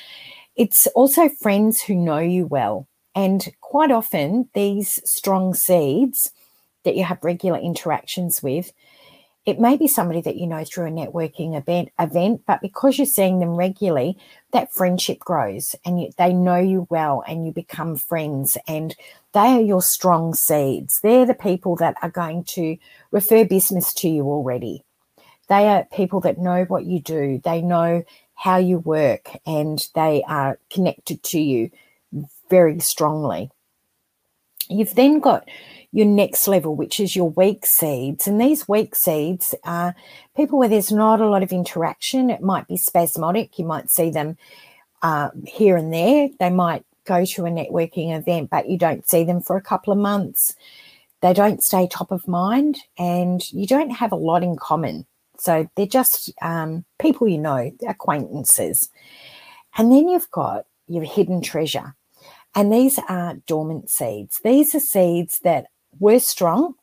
it's 0.55 0.87
also 0.87 1.29
friends 1.29 1.81
who 1.81 1.95
know 1.95 2.19
you 2.19 2.45
well. 2.45 2.87
And 3.15 3.47
quite 3.61 3.91
often, 3.91 4.49
these 4.53 5.01
strong 5.09 5.53
seeds 5.53 6.31
that 6.83 6.95
you 6.95 7.03
have 7.03 7.23
regular 7.23 7.59
interactions 7.59 8.41
with, 8.41 8.71
it 9.45 9.59
may 9.59 9.75
be 9.75 9.87
somebody 9.87 10.21
that 10.21 10.37
you 10.37 10.47
know 10.47 10.63
through 10.63 10.87
a 10.87 10.91
networking 10.91 11.57
event, 11.57 11.89
event 11.99 12.41
but 12.47 12.61
because 12.61 12.97
you're 12.97 13.05
seeing 13.05 13.39
them 13.39 13.55
regularly, 13.55 14.17
that 14.53 14.73
friendship 14.73 15.19
grows 15.19 15.75
and 15.85 15.99
you, 15.99 16.09
they 16.17 16.31
know 16.31 16.57
you 16.57 16.87
well 16.89 17.23
and 17.27 17.45
you 17.45 17.51
become 17.51 17.97
friends. 17.97 18.57
And 18.67 18.95
they 19.33 19.39
are 19.39 19.61
your 19.61 19.81
strong 19.81 20.33
seeds. 20.33 20.99
They're 21.03 21.25
the 21.25 21.33
people 21.33 21.75
that 21.77 21.97
are 22.01 22.09
going 22.09 22.45
to 22.49 22.77
refer 23.11 23.43
business 23.43 23.93
to 23.95 24.09
you 24.09 24.23
already. 24.25 24.85
They 25.49 25.67
are 25.67 25.85
people 25.91 26.21
that 26.21 26.37
know 26.37 26.63
what 26.63 26.85
you 26.85 27.01
do. 27.01 27.41
They 27.43 27.61
know 27.61 28.03
how 28.43 28.57
you 28.57 28.77
work 28.77 29.29
and 29.45 29.87
they 29.95 30.21
are 30.27 30.59
connected 30.69 31.23
to 31.23 31.39
you 31.39 31.71
very 32.49 32.77
strongly. 32.81 33.49
You've 34.69 34.95
then 34.95 35.21
got 35.21 35.47
your 35.93 36.05
next 36.05 36.45
level, 36.49 36.75
which 36.75 36.99
is 36.99 37.15
your 37.15 37.29
weak 37.29 37.65
seeds. 37.65 38.27
And 38.27 38.41
these 38.41 38.67
weak 38.67 38.95
seeds 38.95 39.55
are 39.63 39.95
people 40.35 40.59
where 40.59 40.67
there's 40.67 40.91
not 40.91 41.21
a 41.21 41.29
lot 41.29 41.41
of 41.41 41.53
interaction. 41.53 42.29
It 42.29 42.41
might 42.41 42.67
be 42.67 42.75
spasmodic. 42.75 43.57
You 43.57 43.63
might 43.63 43.89
see 43.89 44.09
them 44.09 44.35
uh, 45.01 45.29
here 45.47 45.77
and 45.77 45.93
there. 45.93 46.27
They 46.37 46.49
might 46.49 46.83
go 47.05 47.23
to 47.23 47.45
a 47.45 47.49
networking 47.49 48.13
event, 48.13 48.49
but 48.49 48.67
you 48.67 48.77
don't 48.77 49.07
see 49.09 49.23
them 49.23 49.39
for 49.39 49.55
a 49.55 49.61
couple 49.61 49.93
of 49.93 49.99
months. 49.99 50.53
They 51.21 51.31
don't 51.31 51.63
stay 51.63 51.87
top 51.87 52.11
of 52.11 52.27
mind, 52.27 52.79
and 52.97 53.41
you 53.53 53.67
don't 53.67 53.91
have 53.91 54.11
a 54.11 54.17
lot 54.17 54.43
in 54.43 54.57
common. 54.57 55.05
So 55.37 55.69
they're 55.75 55.85
just 55.85 56.31
um, 56.41 56.85
people 56.99 57.27
you 57.27 57.37
know, 57.37 57.71
acquaintances. 57.87 58.89
And 59.77 59.91
then 59.91 60.07
you've 60.07 60.31
got 60.31 60.65
your 60.87 61.03
hidden 61.03 61.41
treasure. 61.41 61.95
And 62.55 62.71
these 62.71 62.99
are 63.09 63.35
dormant 63.47 63.89
seeds. 63.89 64.39
These 64.43 64.75
are 64.75 64.79
seeds 64.79 65.39
that 65.39 65.65
were 65.99 66.19
strong, 66.19 66.75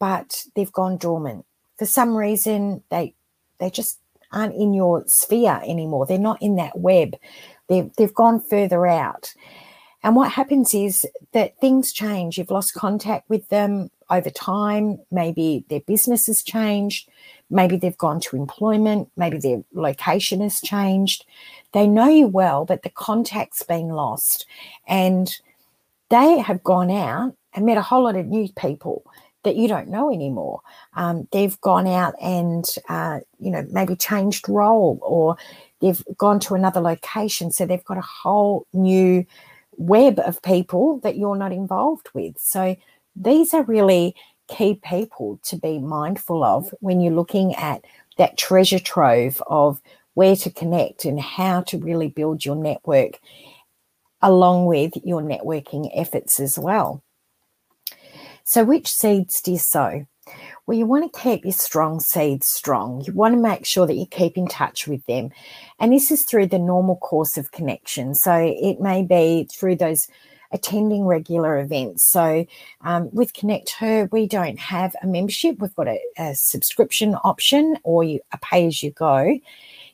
but 0.00 0.44
they've 0.56 0.72
gone 0.72 0.96
dormant. 0.96 1.46
For 1.78 1.86
some 1.86 2.16
reason, 2.16 2.82
they 2.90 3.14
they 3.58 3.70
just 3.70 4.00
aren't 4.32 4.54
in 4.54 4.74
your 4.74 5.04
sphere 5.06 5.60
anymore. 5.64 6.06
They're 6.06 6.18
not 6.18 6.40
in 6.42 6.56
that 6.56 6.78
web. 6.78 7.14
They've, 7.68 7.90
they've 7.96 8.14
gone 8.14 8.40
further 8.40 8.86
out. 8.86 9.34
And 10.02 10.16
what 10.16 10.32
happens 10.32 10.72
is 10.72 11.06
that 11.32 11.58
things 11.60 11.92
change. 11.92 12.38
You've 12.38 12.50
lost 12.50 12.74
contact 12.74 13.28
with 13.28 13.48
them 13.48 13.90
over 14.08 14.30
time. 14.30 14.98
Maybe 15.10 15.64
their 15.68 15.80
business 15.80 16.26
has 16.26 16.42
changed. 16.42 17.08
Maybe 17.50 17.76
they've 17.76 17.98
gone 17.98 18.20
to 18.20 18.36
employment, 18.36 19.10
maybe 19.16 19.38
their 19.38 19.62
location 19.72 20.40
has 20.40 20.60
changed. 20.60 21.24
They 21.72 21.86
know 21.86 22.08
you 22.08 22.28
well, 22.28 22.64
but 22.64 22.82
the 22.82 22.90
contact's 22.90 23.62
been 23.62 23.88
lost. 23.88 24.46
And 24.86 25.34
they 26.10 26.38
have 26.38 26.62
gone 26.62 26.90
out 26.90 27.34
and 27.54 27.66
met 27.66 27.76
a 27.76 27.82
whole 27.82 28.04
lot 28.04 28.16
of 28.16 28.26
new 28.26 28.48
people 28.56 29.04
that 29.42 29.56
you 29.56 29.68
don't 29.68 29.88
know 29.88 30.12
anymore. 30.12 30.60
Um, 30.94 31.26
they've 31.32 31.58
gone 31.60 31.86
out 31.86 32.14
and, 32.20 32.64
uh, 32.88 33.20
you 33.38 33.50
know, 33.50 33.66
maybe 33.70 33.96
changed 33.96 34.48
role 34.48 34.98
or 35.02 35.36
they've 35.80 36.02
gone 36.18 36.40
to 36.40 36.54
another 36.54 36.80
location. 36.80 37.50
So 37.50 37.64
they've 37.64 37.84
got 37.84 37.96
a 37.98 38.02
whole 38.02 38.66
new 38.72 39.24
web 39.76 40.18
of 40.20 40.42
people 40.42 40.98
that 41.00 41.16
you're 41.16 41.36
not 41.36 41.52
involved 41.52 42.08
with. 42.12 42.38
So 42.38 42.76
these 43.16 43.54
are 43.54 43.62
really 43.62 44.14
key 44.50 44.80
people 44.82 45.40
to 45.44 45.56
be 45.56 45.78
mindful 45.78 46.44
of 46.44 46.74
when 46.80 47.00
you're 47.00 47.14
looking 47.14 47.54
at 47.54 47.84
that 48.18 48.36
treasure 48.36 48.78
trove 48.78 49.42
of 49.46 49.80
where 50.14 50.36
to 50.36 50.50
connect 50.50 51.04
and 51.04 51.20
how 51.20 51.62
to 51.62 51.78
really 51.78 52.08
build 52.08 52.44
your 52.44 52.56
network 52.56 53.20
along 54.20 54.66
with 54.66 54.92
your 55.04 55.22
networking 55.22 55.90
efforts 55.94 56.40
as 56.40 56.58
well. 56.58 57.02
So, 58.44 58.64
which 58.64 58.92
seeds 58.92 59.40
do 59.40 59.52
you 59.52 59.58
sow? 59.58 60.06
Well, 60.66 60.76
you 60.76 60.86
want 60.86 61.12
to 61.12 61.20
keep 61.20 61.44
your 61.44 61.52
strong 61.52 62.00
seeds 62.00 62.46
strong. 62.46 63.02
You 63.06 63.12
want 63.12 63.34
to 63.34 63.40
make 63.40 63.64
sure 63.64 63.86
that 63.86 63.96
you 63.96 64.06
keep 64.06 64.36
in 64.36 64.46
touch 64.46 64.86
with 64.86 65.04
them. 65.06 65.30
And 65.78 65.92
this 65.92 66.10
is 66.10 66.24
through 66.24 66.48
the 66.48 66.58
normal 66.58 66.96
course 66.96 67.38
of 67.38 67.52
connection. 67.52 68.14
So, 68.14 68.34
it 68.34 68.80
may 68.80 69.02
be 69.02 69.48
through 69.50 69.76
those 69.76 70.08
attending 70.52 71.04
regular 71.04 71.58
events. 71.58 72.04
So 72.04 72.46
um, 72.82 73.08
with 73.12 73.34
Connect 73.34 73.70
Her, 73.70 74.08
we 74.12 74.26
don't 74.26 74.58
have 74.58 74.94
a 75.02 75.06
membership. 75.06 75.58
We've 75.58 75.74
got 75.74 75.88
a, 75.88 76.00
a 76.18 76.34
subscription 76.34 77.14
option 77.24 77.76
or 77.82 78.04
you, 78.04 78.20
a 78.32 78.38
pay 78.38 78.66
as 78.66 78.82
you 78.82 78.90
go. 78.90 79.38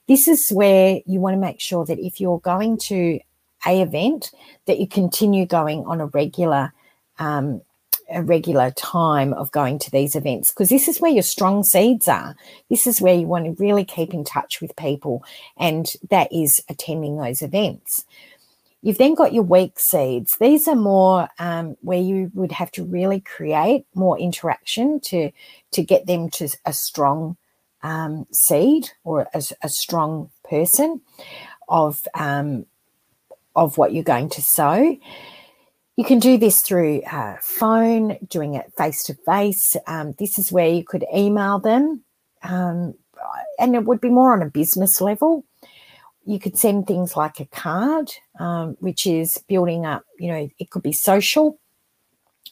This 0.09 0.29
is 0.29 0.51
where 0.51 1.01
you 1.05 1.21
want 1.21 1.35
to 1.35 1.41
make 1.41 1.61
sure 1.61 1.85
that 1.85 1.99
if 1.99 2.21
you're 2.21 2.41
going 2.41 2.79
to 2.79 3.19
a 3.67 3.83
event, 3.83 4.31
that 4.67 4.79
you 4.79 4.87
continue 4.87 5.47
going 5.47 5.85
on 5.87 6.01
a 6.01 6.07
regular 6.07 6.73
um, 7.19 7.63
a 8.09 8.23
regular 8.23 8.71
time 8.71 9.33
of 9.33 9.51
going 9.51 9.81
to 9.81 9.91
these 9.91 10.15
events 10.15 10.53
because 10.53 10.69
this 10.69 10.87
is 10.87 11.01
where 11.01 11.11
your 11.11 11.25
strong 11.25 11.65
seeds 11.65 12.07
are. 12.07 12.37
This 12.71 12.87
is 12.87 13.01
where 13.01 13.15
you 13.15 13.27
want 13.27 13.47
to 13.47 13.63
really 13.63 13.85
keep 13.85 14.15
in 14.15 14.23
touch 14.23 14.61
with 14.61 14.77
people, 14.77 15.25
and 15.57 15.93
that 16.11 16.33
is 16.33 16.63
attending 16.69 17.17
those 17.17 17.43
events. 17.43 18.05
You've 18.83 18.99
then 18.99 19.15
got 19.15 19.33
your 19.33 19.43
weak 19.43 19.79
seeds. 19.79 20.37
These 20.39 20.69
are 20.69 20.77
more 20.77 21.29
um, 21.39 21.77
where 21.81 22.01
you 22.01 22.31
would 22.35 22.53
have 22.53 22.71
to 22.73 22.85
really 22.85 23.21
create 23.21 23.87
more 23.95 24.19
interaction 24.19 25.01
to 25.01 25.33
to 25.73 25.83
get 25.83 26.07
them 26.07 26.31
to 26.31 26.49
a 26.65 26.73
strong 26.73 27.37
um, 27.83 28.27
seed 28.31 28.91
or 29.05 29.29
a, 29.35 29.43
a, 29.63 29.69
strong 29.69 30.31
person 30.49 31.01
of 31.69 32.07
um, 32.15 32.67
of 33.55 33.79
what 33.79 33.93
you're 33.93 34.05
going 34.05 34.29
to 34.31 34.43
sow. 34.43 34.97
You 35.97 36.05
can 36.05 36.19
do 36.19 36.37
this 36.37 36.61
through 36.61 37.03
uh, 37.03 37.37
phone, 37.41 38.19
doing 38.29 38.55
it 38.55 38.73
face 38.77 39.03
to 39.05 39.15
face. 39.15 39.77
This 40.19 40.39
is 40.39 40.53
where 40.53 40.69
you 40.69 40.85
could 40.85 41.05
email 41.15 41.59
them, 41.59 42.03
um, 42.43 42.95
and 43.59 43.75
it 43.75 43.85
would 43.85 44.01
be 44.01 44.11
more 44.11 44.33
on 44.33 44.43
a 44.43 44.51
business 44.51 45.01
level. 45.01 45.45
You 46.27 46.39
could 46.39 46.59
send 46.59 46.87
things 46.87 47.17
like 47.17 47.41
a 47.41 47.47
card, 47.47 48.11
um, 48.41 48.77
which 48.81 49.07
is 49.07 49.43
building 49.49 49.87
up, 49.87 50.03
you 50.19 50.29
know, 50.29 50.49
it 50.59 50.71
could 50.71 50.83
be 50.83 50.93
social, 50.93 51.59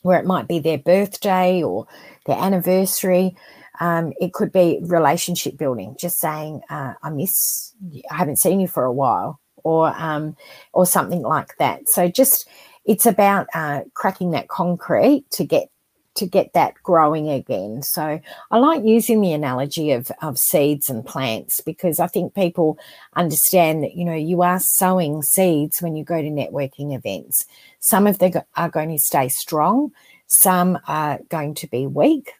where 0.02 0.18
it 0.18 0.26
might 0.26 0.48
be 0.48 0.60
their 0.60 0.78
birthday 0.78 1.62
or 1.62 1.86
their 2.26 2.38
anniversary. 2.38 3.36
Um, 3.80 4.12
it 4.20 4.32
could 4.32 4.52
be 4.52 4.78
relationship 4.82 5.56
building, 5.56 5.96
just 5.98 6.20
saying, 6.20 6.60
uh, 6.70 6.94
I 7.02 7.10
miss, 7.10 7.74
I 8.10 8.14
haven't 8.14 8.38
seen 8.38 8.60
you 8.60 8.68
for 8.68 8.84
a 8.84 8.92
while, 8.92 9.40
or 9.64 9.88
um, 9.96 10.36
or 10.72 10.86
something 10.86 11.22
like 11.22 11.56
that. 11.58 11.88
So 11.88 12.06
just 12.08 12.46
it's 12.84 13.06
about 13.06 13.48
uh, 13.54 13.80
cracking 13.94 14.30
that 14.32 14.48
concrete 14.48 15.24
to 15.32 15.44
get 15.44 15.68
to 16.14 16.26
get 16.26 16.52
that 16.52 16.74
growing 16.82 17.28
again. 17.28 17.82
So 17.82 18.20
I 18.50 18.58
like 18.58 18.84
using 18.84 19.20
the 19.20 19.32
analogy 19.32 19.90
of, 19.92 20.10
of 20.22 20.38
seeds 20.38 20.88
and 20.88 21.04
plants 21.04 21.60
because 21.60 22.00
I 22.00 22.06
think 22.06 22.34
people 22.34 22.78
understand 23.16 23.82
that, 23.82 23.94
you 23.94 24.04
know, 24.04 24.14
you 24.14 24.42
are 24.42 24.60
sowing 24.60 25.22
seeds 25.22 25.82
when 25.82 25.96
you 25.96 26.04
go 26.04 26.20
to 26.20 26.28
networking 26.28 26.94
events. 26.94 27.46
Some 27.80 28.06
of 28.06 28.18
them 28.18 28.32
are 28.56 28.70
going 28.70 28.90
to 28.90 28.98
stay 28.98 29.28
strong, 29.28 29.92
some 30.26 30.78
are 30.86 31.20
going 31.28 31.54
to 31.56 31.66
be 31.66 31.86
weak, 31.86 32.32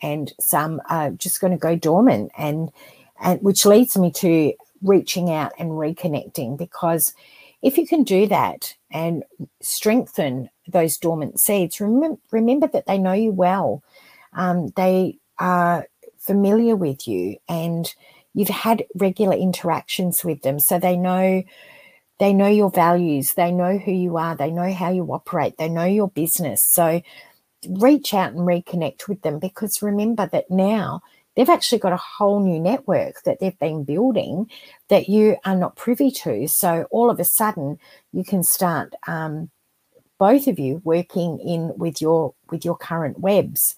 and 0.00 0.32
some 0.40 0.80
are 0.88 1.10
just 1.10 1.40
going 1.40 1.52
to 1.52 1.58
go 1.58 1.76
dormant. 1.76 2.30
And, 2.38 2.70
and 3.20 3.42
which 3.42 3.66
leads 3.66 3.96
me 3.96 4.10
to 4.12 4.52
reaching 4.82 5.30
out 5.30 5.52
and 5.58 5.70
reconnecting 5.70 6.56
because 6.56 7.12
if 7.62 7.78
you 7.78 7.86
can 7.86 8.04
do 8.04 8.26
that 8.28 8.74
and 8.90 9.24
strengthen 9.60 10.50
those 10.68 10.98
dormant 10.98 11.40
seeds, 11.40 11.80
remember, 11.80 12.18
remember 12.30 12.68
that 12.68 12.86
they 12.86 12.98
know 12.98 13.12
you 13.12 13.32
well. 13.32 13.82
Um, 14.32 14.68
they 14.76 15.18
are 15.38 15.86
familiar 16.18 16.76
with 16.76 17.08
you 17.08 17.36
and 17.48 17.92
you've 18.34 18.48
had 18.48 18.84
regular 18.96 19.34
interactions 19.34 20.24
with 20.24 20.42
them. 20.42 20.58
So 20.60 20.78
they 20.78 20.96
know 20.96 21.42
they 22.18 22.32
know 22.32 22.48
your 22.48 22.70
values, 22.70 23.34
they 23.34 23.52
know 23.52 23.78
who 23.78 23.92
you 23.92 24.16
are, 24.16 24.36
they 24.36 24.50
know 24.50 24.72
how 24.72 24.90
you 24.90 25.04
operate, 25.12 25.58
they 25.58 25.68
know 25.68 25.84
your 25.84 26.08
business. 26.08 26.64
So 26.64 27.02
reach 27.68 28.14
out 28.14 28.32
and 28.32 28.40
reconnect 28.40 29.08
with 29.08 29.22
them 29.22 29.38
because 29.38 29.82
remember 29.82 30.28
that 30.32 30.50
now 30.50 31.02
they've 31.36 31.48
actually 31.48 31.78
got 31.78 31.92
a 31.92 31.98
whole 31.98 32.40
new 32.40 32.58
network 32.58 33.22
that 33.22 33.38
they've 33.38 33.58
been 33.58 33.84
building 33.84 34.50
that 34.88 35.08
you 35.08 35.36
are 35.44 35.56
not 35.56 35.76
privy 35.76 36.10
to. 36.10 36.48
So 36.48 36.86
all 36.90 37.10
of 37.10 37.20
a 37.20 37.24
sudden, 37.24 37.78
you 38.12 38.24
can 38.24 38.42
start 38.42 38.94
um, 39.06 39.50
both 40.18 40.46
of 40.46 40.58
you 40.58 40.80
working 40.84 41.38
in 41.38 41.76
with 41.76 42.00
your 42.00 42.34
with 42.50 42.64
your 42.64 42.76
current 42.76 43.20
webs, 43.20 43.76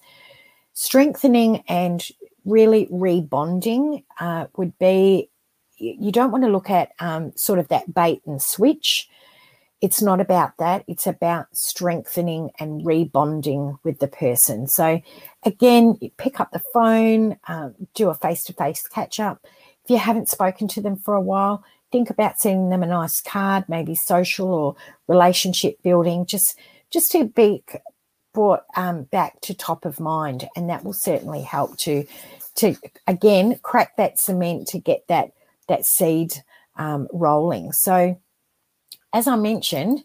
strengthening 0.73 1.63
and 1.67 2.07
really 2.45 2.87
rebonding 2.87 4.03
uh, 4.19 4.47
would 4.57 4.77
be. 4.79 5.29
You 5.81 6.11
don't 6.11 6.31
want 6.31 6.43
to 6.43 6.49
look 6.49 6.69
at 6.69 6.91
um, 6.99 7.31
sort 7.37 7.57
of 7.57 7.69
that 7.69 7.93
bait 7.93 8.21
and 8.25 8.41
switch 8.41 9.07
it's 9.81 10.01
not 10.01 10.19
about 10.19 10.57
that. 10.57 10.83
It's 10.87 11.07
about 11.07 11.47
strengthening 11.53 12.51
and 12.59 12.81
rebonding 12.85 13.79
with 13.83 13.99
the 13.99 14.07
person. 14.07 14.67
So, 14.67 15.01
again, 15.43 15.97
pick 16.17 16.39
up 16.39 16.51
the 16.51 16.61
phone, 16.73 17.37
um, 17.47 17.75
do 17.93 18.09
a 18.09 18.15
face 18.15 18.43
to 18.45 18.53
face 18.53 18.87
catch 18.87 19.19
up. 19.19 19.45
If 19.83 19.89
you 19.89 19.97
haven't 19.97 20.29
spoken 20.29 20.67
to 20.69 20.81
them 20.81 20.95
for 20.97 21.15
a 21.15 21.21
while, 21.21 21.63
think 21.91 22.09
about 22.09 22.39
sending 22.39 22.69
them 22.69 22.83
a 22.83 22.87
nice 22.87 23.21
card, 23.21 23.65
maybe 23.67 23.95
social 23.95 24.53
or 24.53 24.75
relationship 25.07 25.81
building, 25.83 26.25
just 26.25 26.57
just 26.91 27.11
to 27.11 27.25
be 27.25 27.63
brought 28.33 28.63
um, 28.75 29.03
back 29.03 29.39
to 29.41 29.53
top 29.53 29.85
of 29.85 29.99
mind, 29.99 30.47
and 30.55 30.69
that 30.69 30.83
will 30.83 30.93
certainly 30.93 31.41
help 31.41 31.77
to 31.77 32.05
to 32.55 32.75
again 33.07 33.59
crack 33.63 33.95
that 33.97 34.19
cement 34.19 34.67
to 34.67 34.79
get 34.79 35.07
that 35.07 35.31
that 35.67 35.85
seed 35.85 36.33
um, 36.77 37.07
rolling. 37.13 37.71
So 37.71 38.19
as 39.13 39.27
I 39.27 39.35
mentioned, 39.35 40.03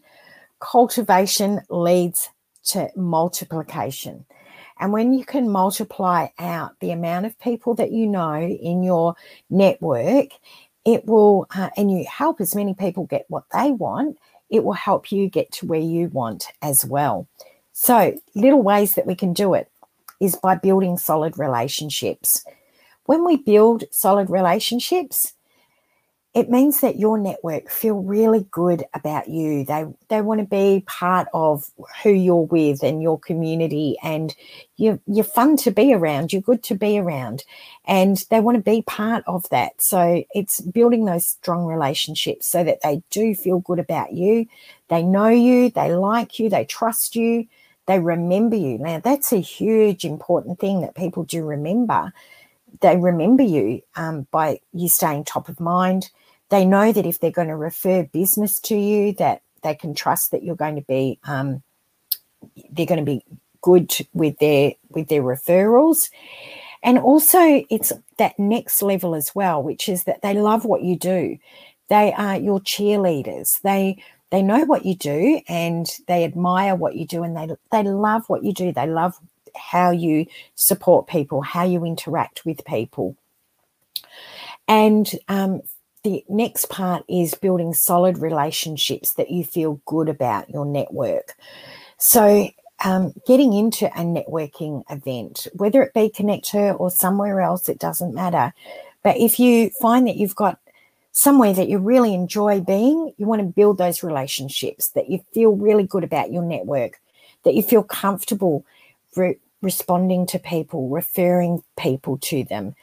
cultivation 0.59 1.61
leads 1.69 2.29
to 2.65 2.89
multiplication. 2.95 4.25
And 4.79 4.91
when 4.91 5.13
you 5.13 5.23
can 5.25 5.49
multiply 5.49 6.27
out 6.37 6.79
the 6.79 6.91
amount 6.91 7.25
of 7.25 7.39
people 7.39 7.75
that 7.75 7.91
you 7.91 8.07
know 8.07 8.35
in 8.41 8.83
your 8.83 9.15
network, 9.49 10.29
it 10.85 11.05
will, 11.05 11.47
uh, 11.55 11.69
and 11.77 11.91
you 11.91 12.05
help 12.05 12.41
as 12.41 12.55
many 12.55 12.73
people 12.73 13.05
get 13.05 13.25
what 13.29 13.45
they 13.53 13.71
want, 13.71 14.17
it 14.49 14.63
will 14.63 14.73
help 14.73 15.11
you 15.11 15.29
get 15.29 15.51
to 15.53 15.65
where 15.65 15.79
you 15.79 16.09
want 16.09 16.47
as 16.61 16.85
well. 16.85 17.27
So, 17.73 18.17
little 18.35 18.61
ways 18.61 18.95
that 18.95 19.05
we 19.05 19.15
can 19.15 19.33
do 19.33 19.53
it 19.53 19.69
is 20.21 20.35
by 20.35 20.55
building 20.55 20.97
solid 20.97 21.37
relationships. 21.37 22.45
When 23.05 23.25
we 23.25 23.37
build 23.37 23.83
solid 23.91 24.29
relationships, 24.29 25.33
it 26.35 26.49
means 26.49 26.81
that 26.81 26.99
your 26.99 27.17
network 27.17 27.69
feel 27.69 27.95
really 27.95 28.45
good 28.51 28.83
about 28.93 29.29
you. 29.29 29.63
They 29.63 29.85
they 30.09 30.21
want 30.21 30.41
to 30.41 30.45
be 30.45 30.83
part 30.85 31.29
of 31.33 31.71
who 32.03 32.09
you're 32.09 32.41
with 32.41 32.83
and 32.83 33.01
your 33.01 33.17
community, 33.17 33.95
and 34.03 34.35
you 34.75 34.99
you're 35.07 35.23
fun 35.23 35.55
to 35.57 35.71
be 35.71 35.93
around. 35.93 36.33
You're 36.33 36.41
good 36.41 36.61
to 36.63 36.75
be 36.75 36.99
around, 36.99 37.45
and 37.85 38.21
they 38.29 38.41
want 38.41 38.57
to 38.57 38.61
be 38.61 38.81
part 38.81 39.23
of 39.27 39.47
that. 39.49 39.81
So 39.81 40.25
it's 40.35 40.59
building 40.59 41.05
those 41.05 41.25
strong 41.25 41.63
relationships 41.65 42.47
so 42.47 42.65
that 42.65 42.81
they 42.83 43.01
do 43.11 43.33
feel 43.33 43.59
good 43.59 43.79
about 43.79 44.11
you. 44.11 44.45
They 44.89 45.03
know 45.03 45.29
you, 45.29 45.69
they 45.69 45.95
like 45.95 46.37
you, 46.37 46.49
they 46.49 46.65
trust 46.65 47.15
you, 47.15 47.47
they 47.85 47.99
remember 47.99 48.57
you. 48.57 48.77
Now 48.77 48.99
that's 48.99 49.31
a 49.31 49.37
huge 49.39 50.03
important 50.03 50.59
thing 50.59 50.81
that 50.81 50.95
people 50.95 51.23
do 51.23 51.45
remember. 51.45 52.11
They 52.81 52.97
remember 52.97 53.43
you 53.43 53.83
um, 53.95 54.27
by 54.31 54.59
you 54.73 54.89
staying 54.89 55.23
top 55.23 55.47
of 55.47 55.61
mind 55.61 56.09
they 56.55 56.65
know 56.65 56.93
that 56.93 57.05
if 57.05 57.19
they're 57.19 57.31
going 57.31 57.49
to 57.49 57.55
refer 57.57 58.03
business 58.03 58.61
to 58.61 58.77
you, 58.77 59.11
that 59.13 59.41
they 59.61 59.75
can 59.75 59.93
trust 59.93 60.31
that 60.31 60.41
you're 60.41 60.55
going 60.55 60.75
to 60.75 60.81
be 60.81 61.19
um, 61.25 61.61
they're 62.71 62.85
going 62.85 63.05
to 63.05 63.11
be 63.11 63.25
good 63.61 63.93
with 64.13 64.37
their 64.39 64.73
with 64.89 65.09
their 65.09 65.21
referrals. 65.21 66.09
And 66.81 66.97
also, 66.97 67.65
it's 67.69 67.91
that 68.19 68.39
next 68.39 68.81
level 68.81 69.15
as 69.15 69.35
well, 69.35 69.61
which 69.61 69.89
is 69.89 70.05
that 70.05 70.21
they 70.21 70.33
love 70.33 70.63
what 70.63 70.81
you 70.81 70.95
do. 70.97 71.37
They 71.89 72.13
are 72.13 72.37
your 72.37 72.61
cheerleaders. 72.61 73.59
They 73.61 74.01
they 74.29 74.41
know 74.41 74.63
what 74.63 74.85
you 74.85 74.95
do 74.95 75.41
and 75.49 75.87
they 76.07 76.23
admire 76.23 76.75
what 76.75 76.95
you 76.95 77.05
do 77.05 77.21
and 77.23 77.35
they 77.35 77.53
they 77.69 77.83
love 77.83 78.29
what 78.29 78.45
you 78.45 78.53
do. 78.53 78.71
They 78.71 78.87
love 78.87 79.19
how 79.57 79.91
you 79.91 80.25
support 80.55 81.07
people, 81.07 81.41
how 81.41 81.65
you 81.65 81.83
interact 81.83 82.45
with 82.45 82.63
people. 82.63 83.17
And 84.67 85.11
um, 85.27 85.61
the 86.05 86.23
next 86.29 86.69
part 86.69 87.03
is 87.09 87.33
building 87.33 87.73
solid 87.73 88.19
relationships 88.19 89.13
that 89.13 89.31
you 89.31 89.43
feel 89.43 89.81
good 89.85 90.07
about 90.07 90.51
your 90.51 90.63
network. 90.65 91.35
So, 91.97 92.49
um, 92.83 93.13
getting 93.25 93.53
into 93.53 93.87
a 93.87 94.03
networking 94.03 94.83
event, 94.91 95.47
whether 95.53 95.81
it 95.81 95.95
be 95.95 96.09
Connect 96.09 96.51
Her 96.51 96.73
or 96.73 96.91
somewhere 96.91 97.41
else, 97.41 97.67
it 97.67 97.79
doesn't 97.79 98.13
matter. 98.13 98.53
But 99.01 99.17
if 99.17 99.39
you 99.39 99.71
find 99.81 100.07
that 100.07 100.17
you've 100.17 100.35
got 100.35 100.59
somewhere 101.11 101.53
that 101.53 101.69
you 101.69 101.79
really 101.79 102.13
enjoy 102.13 102.59
being, 102.59 103.13
you 103.17 103.25
want 103.25 103.39
to 103.39 103.47
build 103.47 103.79
those 103.79 104.03
relationships 104.03 104.89
that 104.89 105.09
you 105.09 105.23
feel 105.33 105.55
really 105.55 105.87
good 105.87 106.03
about 106.03 106.31
your 106.31 106.43
network, 106.43 107.01
that 107.45 107.55
you 107.55 107.63
feel 107.63 107.81
comfortable 107.81 108.63
re- 109.15 109.39
responding 109.63 110.27
to 110.27 110.37
people, 110.37 110.87
referring 110.89 111.63
people 111.77 112.19
to 112.19 112.43
them, 112.43 112.75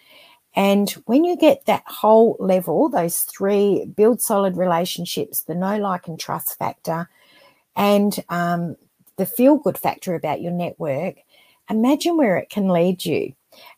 and 0.54 0.90
when 1.06 1.24
you 1.24 1.36
get 1.36 1.66
that 1.66 1.84
whole 1.86 2.36
level, 2.38 2.88
those 2.88 3.20
three 3.20 3.86
build 3.86 4.20
solid 4.20 4.56
relationships, 4.56 5.42
the 5.42 5.54
no 5.54 5.78
like, 5.78 6.08
and 6.08 6.18
trust 6.18 6.58
factor, 6.58 7.08
and 7.74 8.22
um, 8.28 8.76
the 9.16 9.26
feel 9.26 9.56
good 9.56 9.78
factor 9.78 10.14
about 10.14 10.42
your 10.42 10.52
network, 10.52 11.16
imagine 11.70 12.16
where 12.16 12.36
it 12.36 12.50
can 12.50 12.68
lead 12.68 13.04
you. 13.04 13.32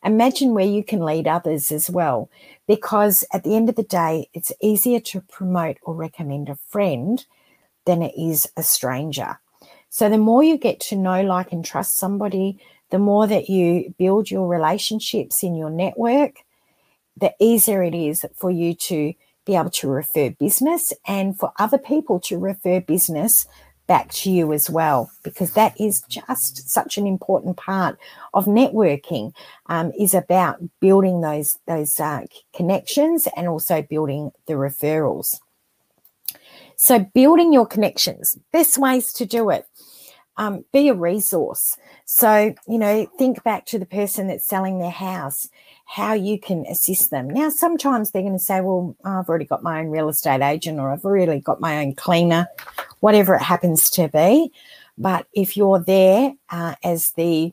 Imagine 0.04 0.54
where 0.54 0.66
you 0.66 0.84
can 0.84 1.00
lead 1.00 1.26
others 1.26 1.72
as 1.72 1.90
well. 1.90 2.30
Because 2.66 3.24
at 3.32 3.44
the 3.44 3.56
end 3.56 3.68
of 3.68 3.74
the 3.76 3.82
day, 3.82 4.28
it's 4.32 4.52
easier 4.60 5.00
to 5.00 5.20
promote 5.20 5.78
or 5.82 5.94
recommend 5.94 6.48
a 6.48 6.58
friend 6.68 7.24
than 7.84 8.02
it 8.02 8.14
is 8.16 8.48
a 8.56 8.62
stranger. 8.62 9.38
So 9.90 10.08
the 10.08 10.18
more 10.18 10.42
you 10.42 10.58
get 10.58 10.80
to 10.80 10.96
know, 10.96 11.22
like, 11.22 11.52
and 11.52 11.64
trust 11.64 11.96
somebody, 11.96 12.58
the 12.90 12.98
more 12.98 13.26
that 13.26 13.48
you 13.48 13.94
build 13.98 14.30
your 14.30 14.46
relationships 14.48 15.42
in 15.42 15.54
your 15.54 15.70
network, 15.70 16.43
the 17.16 17.32
easier 17.40 17.82
it 17.82 17.94
is 17.94 18.24
for 18.34 18.50
you 18.50 18.74
to 18.74 19.12
be 19.44 19.54
able 19.54 19.70
to 19.70 19.88
refer 19.88 20.30
business 20.30 20.92
and 21.06 21.38
for 21.38 21.52
other 21.58 21.78
people 21.78 22.18
to 22.18 22.38
refer 22.38 22.80
business 22.80 23.46
back 23.86 24.10
to 24.10 24.30
you 24.30 24.52
as 24.52 24.70
well 24.70 25.10
because 25.22 25.52
that 25.52 25.78
is 25.78 26.02
just 26.08 26.70
such 26.70 26.96
an 26.96 27.06
important 27.06 27.56
part 27.56 27.98
of 28.32 28.46
networking 28.46 29.32
um, 29.66 29.92
is 29.98 30.14
about 30.14 30.58
building 30.80 31.20
those 31.20 31.58
those 31.66 32.00
uh, 32.00 32.22
connections 32.54 33.28
and 33.36 33.48
also 33.48 33.82
building 33.82 34.30
the 34.46 34.54
referrals. 34.54 35.38
So 36.76 36.98
building 36.98 37.52
your 37.52 37.66
connections 37.66 38.38
best 38.52 38.78
ways 38.78 39.12
to 39.12 39.26
do 39.26 39.50
it 39.50 39.66
um, 40.36 40.64
be 40.72 40.88
a 40.88 40.94
resource 40.94 41.76
so 42.04 42.54
you 42.66 42.78
know 42.78 43.06
think 43.18 43.42
back 43.44 43.66
to 43.66 43.78
the 43.78 43.86
person 43.86 44.26
that's 44.26 44.46
selling 44.46 44.78
their 44.78 44.90
house 44.90 45.48
how 45.86 46.14
you 46.14 46.38
can 46.38 46.64
assist 46.66 47.10
them. 47.10 47.28
Now, 47.28 47.50
sometimes 47.50 48.10
they're 48.10 48.22
going 48.22 48.34
to 48.34 48.38
say, 48.38 48.60
Well, 48.60 48.96
I've 49.04 49.28
already 49.28 49.44
got 49.44 49.62
my 49.62 49.80
own 49.80 49.88
real 49.88 50.08
estate 50.08 50.42
agent, 50.42 50.78
or 50.78 50.90
I've 50.90 51.04
really 51.04 51.40
got 51.40 51.60
my 51.60 51.78
own 51.78 51.94
cleaner, 51.94 52.48
whatever 53.00 53.34
it 53.34 53.42
happens 53.42 53.90
to 53.90 54.08
be. 54.08 54.50
But 54.96 55.26
if 55.34 55.56
you're 55.56 55.80
there 55.80 56.34
uh, 56.50 56.74
as 56.82 57.10
the 57.12 57.52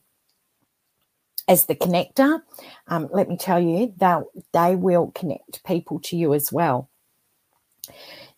as 1.48 1.66
the 1.66 1.74
connector, 1.74 2.40
um, 2.86 3.08
let 3.12 3.28
me 3.28 3.36
tell 3.36 3.60
you, 3.60 3.92
they 3.96 4.16
they 4.52 4.76
will 4.76 5.12
connect 5.14 5.64
people 5.64 6.00
to 6.00 6.16
you 6.16 6.34
as 6.34 6.52
well. 6.52 6.88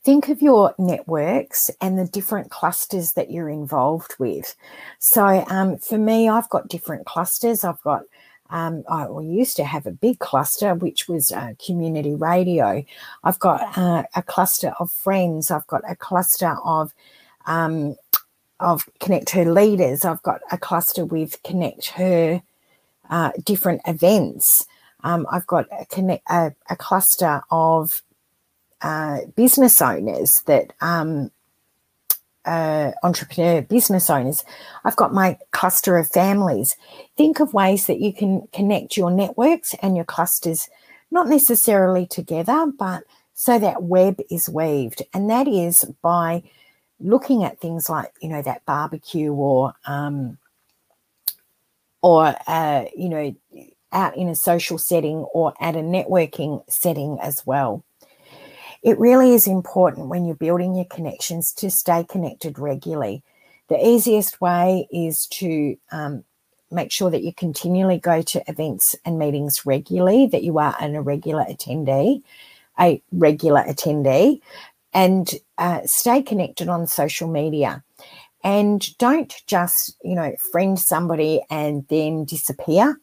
Think 0.05 0.29
of 0.29 0.43
your 0.43 0.75
networks 0.79 1.71
and 1.81 1.99
the 1.99 2.07
different 2.07 2.51
clusters 2.51 3.15
that 3.15 3.31
you're 3.31 3.49
involved 3.49 4.17
with. 4.19 4.55
So, 5.01 5.45
um, 5.49 5.79
for 5.79 5.99
me, 5.99 6.29
I've 6.29 6.51
got 6.51 6.69
different 6.69 7.07
clusters. 7.07 7.65
I've 7.65 7.83
got 7.83 8.03
um, 8.51 8.85
I 8.89 9.09
used 9.21 9.57
to 9.57 9.65
have 9.65 9.87
a 9.87 9.93
big 9.93 10.19
cluster, 10.21 10.75
which 10.75 11.09
was 11.09 11.33
uh, 11.33 11.55
community 11.65 12.15
radio. 12.15 12.85
I've 13.25 13.39
got 13.41 13.79
uh, 13.79 14.05
a 14.15 14.23
cluster 14.23 14.75
of 14.81 14.93
friends. 14.93 15.51
I've 15.51 15.67
got 15.69 15.83
a 15.91 15.97
cluster 15.97 16.57
of 16.65 16.95
um, 17.47 17.97
of 18.61 18.89
Connect 19.01 19.31
Her 19.31 19.47
leaders. 19.53 20.05
I've 20.05 20.23
got 20.23 20.43
a 20.53 20.59
cluster 20.59 21.05
with 21.05 21.43
Connect 21.45 21.87
Her 21.91 22.43
uh, 23.11 23.33
different 23.45 23.83
events. 23.87 24.67
Um, 25.05 25.27
I've 25.31 25.47
got 25.49 25.67
a, 25.73 25.87
connect, 25.87 26.25
a, 26.31 26.53
a 26.71 26.77
cluster 26.77 27.43
of 27.51 28.03
uh, 28.85 29.21
business 29.35 29.81
owners 29.81 30.43
that 30.43 30.75
um, 30.83 31.31
uh, 32.45 32.93
entrepreneur 33.03 33.63
business 33.63 34.11
owners. 34.11 34.45
I've 34.85 34.97
got 34.97 35.15
my 35.15 35.39
cluster 35.53 35.97
of 35.97 36.11
families. 36.11 36.77
Think 37.17 37.41
of 37.41 37.55
ways 37.55 37.87
that 37.87 38.01
you 38.01 38.13
can 38.13 38.47
connect 38.53 38.99
your 38.99 39.11
networks 39.11 39.75
and 39.81 39.97
your 39.97 40.05
clusters, 40.05 40.69
not 41.11 41.29
necessarily 41.29 42.07
together, 42.07 42.71
but 42.79 43.05
so 43.33 43.59
that 43.59 43.85
web 43.85 44.21
is 44.31 44.51
weaved. 44.51 45.03
And 45.15 45.31
that 45.31 45.49
is 45.49 45.87
by 46.03 46.43
looking 47.01 47.43
at 47.43 47.61
things 47.61 47.89
like, 47.89 48.13
you 48.21 48.29
know, 48.29 48.43
that 48.43 48.67
barbecue 48.67 49.33
or, 49.33 49.73
um, 49.87 50.37
or, 52.03 52.35
uh, 52.47 52.85
you 52.95 53.09
know, 53.09 53.35
out 53.93 54.15
in 54.15 54.29
a 54.29 54.35
social 54.35 54.77
setting 54.77 55.21
or 55.33 55.55
at 55.59 55.75
a 55.75 55.81
networking 55.81 56.63
setting 56.71 57.19
as 57.23 57.47
well. 57.47 57.83
It 58.85 58.99
really 58.99 59.33
is 59.33 59.47
important 59.47 60.09
when 60.09 60.27
you're 60.27 60.37
building 60.37 60.77
your 60.77 60.85
connections 60.85 61.53
to 61.55 61.71
stay 61.71 62.05
connected 62.05 62.59
regularly. 62.59 63.23
The 63.69 63.85
easiest 63.85 64.43
way 64.43 64.87
is 64.93 65.27
to 65.29 65.77
um, 65.91 66.23
make 66.71 66.93
sure 66.93 67.11
that 67.11 67.23
you 67.23 67.33
continually 67.33 67.99
go 67.99 68.21
to 68.21 68.45
events 68.47 68.95
and 69.07 69.19
meetings 69.19 69.65
regularly, 69.65 70.27
that 70.27 70.43
you 70.43 70.59
are 70.59 70.77
an, 70.81 70.95
a 70.97 71.01
regular 71.01 71.45
attendee, 71.45 72.23
a 72.79 73.03
regular 73.11 73.63
attendee, 73.63 74.43
and 74.93 75.33
uh, 75.57 75.81
stay 75.87 76.21
connected 76.21 76.69
on 76.69 76.87
social 76.87 77.27
media. 77.27 77.83
And 78.43 78.87
don't 78.99 79.35
just, 79.47 79.97
you 80.05 80.15
know, 80.15 80.37
friend 80.53 80.79
somebody 80.79 81.41
and 81.49 81.87
then 81.89 82.27
disappear. 82.27 83.01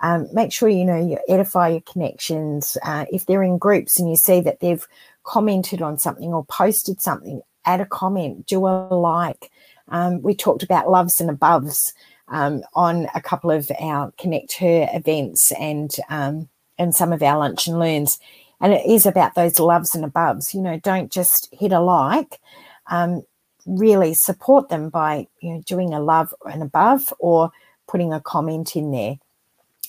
Um, 0.00 0.28
make 0.32 0.52
sure 0.52 0.68
you 0.68 0.84
know 0.84 1.04
you 1.04 1.18
edify 1.28 1.70
your 1.70 1.80
connections. 1.80 2.78
Uh, 2.84 3.06
if 3.10 3.26
they're 3.26 3.42
in 3.42 3.58
groups 3.58 3.98
and 3.98 4.08
you 4.08 4.14
see 4.14 4.40
that 4.42 4.60
they've 4.60 4.86
commented 5.26 5.82
on 5.82 5.98
something 5.98 6.32
or 6.32 6.44
posted 6.46 7.02
something, 7.02 7.42
add 7.66 7.80
a 7.80 7.86
comment, 7.86 8.46
do 8.46 8.66
a 8.66 8.88
like. 8.94 9.50
Um, 9.88 10.22
we 10.22 10.34
talked 10.34 10.62
about 10.62 10.90
loves 10.90 11.20
and 11.20 11.28
aboves 11.28 11.92
um, 12.28 12.62
on 12.74 13.08
a 13.14 13.20
couple 13.20 13.50
of 13.50 13.70
our 13.78 14.12
Connect 14.18 14.54
Her 14.54 14.88
events 14.92 15.52
and 15.52 15.94
um, 16.08 16.48
and 16.78 16.94
some 16.94 17.12
of 17.12 17.22
our 17.22 17.38
lunch 17.38 17.66
and 17.66 17.78
learns. 17.78 18.18
And 18.60 18.72
it 18.72 18.86
is 18.86 19.04
about 19.04 19.34
those 19.34 19.58
loves 19.58 19.94
and 19.94 20.04
aboves. 20.04 20.54
You 20.54 20.62
know, 20.62 20.78
don't 20.78 21.12
just 21.12 21.48
hit 21.52 21.72
a 21.72 21.80
like. 21.80 22.40
Um, 22.88 23.22
really 23.66 24.14
support 24.14 24.68
them 24.68 24.88
by 24.88 25.26
you 25.40 25.54
know 25.54 25.62
doing 25.66 25.92
a 25.92 26.00
love 26.00 26.32
and 26.50 26.62
above 26.62 27.12
or 27.18 27.50
putting 27.88 28.12
a 28.12 28.20
comment 28.20 28.76
in 28.76 28.92
there. 28.92 29.16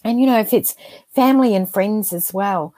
And 0.03 0.19
you 0.19 0.27
know, 0.27 0.39
if 0.39 0.53
it's 0.53 0.75
family 1.13 1.55
and 1.55 1.71
friends 1.71 2.13
as 2.13 2.33
well, 2.33 2.73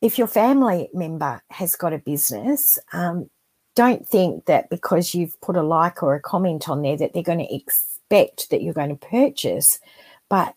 if 0.00 0.18
your 0.18 0.26
family 0.26 0.88
member 0.92 1.42
has 1.50 1.76
got 1.76 1.92
a 1.92 1.98
business, 1.98 2.78
um, 2.92 3.30
don't 3.74 4.08
think 4.08 4.46
that 4.46 4.70
because 4.70 5.14
you've 5.14 5.40
put 5.40 5.56
a 5.56 5.62
like 5.62 6.02
or 6.02 6.14
a 6.14 6.20
comment 6.20 6.68
on 6.68 6.82
there 6.82 6.96
that 6.96 7.12
they're 7.12 7.22
going 7.22 7.46
to 7.46 7.54
expect 7.54 8.50
that 8.50 8.62
you're 8.62 8.74
going 8.74 8.96
to 8.96 9.06
purchase, 9.06 9.78
but 10.28 10.54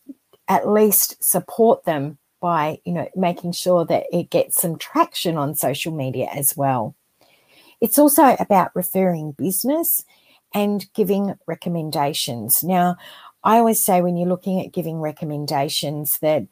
at 0.47 0.67
least 0.67 1.21
support 1.23 1.84
them 1.86 2.17
by 2.41 2.80
you 2.86 2.93
know 2.93 3.08
making 3.15 3.52
sure 3.52 3.86
that 3.86 4.06
it 4.13 4.30
gets 4.30 4.62
some 4.62 4.78
traction 4.78 5.38
on 5.38 5.54
social 5.56 5.93
media 5.93 6.30
as 6.34 6.56
well. 6.56 6.95
It's 7.82 7.99
also 7.99 8.36
about 8.39 8.75
referring 8.75 9.34
business 9.34 10.06
and 10.54 10.86
giving 10.93 11.36
recommendations. 11.47 12.63
Now, 12.63 12.97
I 13.43 13.58
always 13.58 13.84
say 13.84 14.02
when 14.02 14.17
you're 14.17 14.28
looking 14.28 14.60
at 14.60 14.73
giving 14.73 14.99
recommendations 14.99 16.17
that 16.19 16.47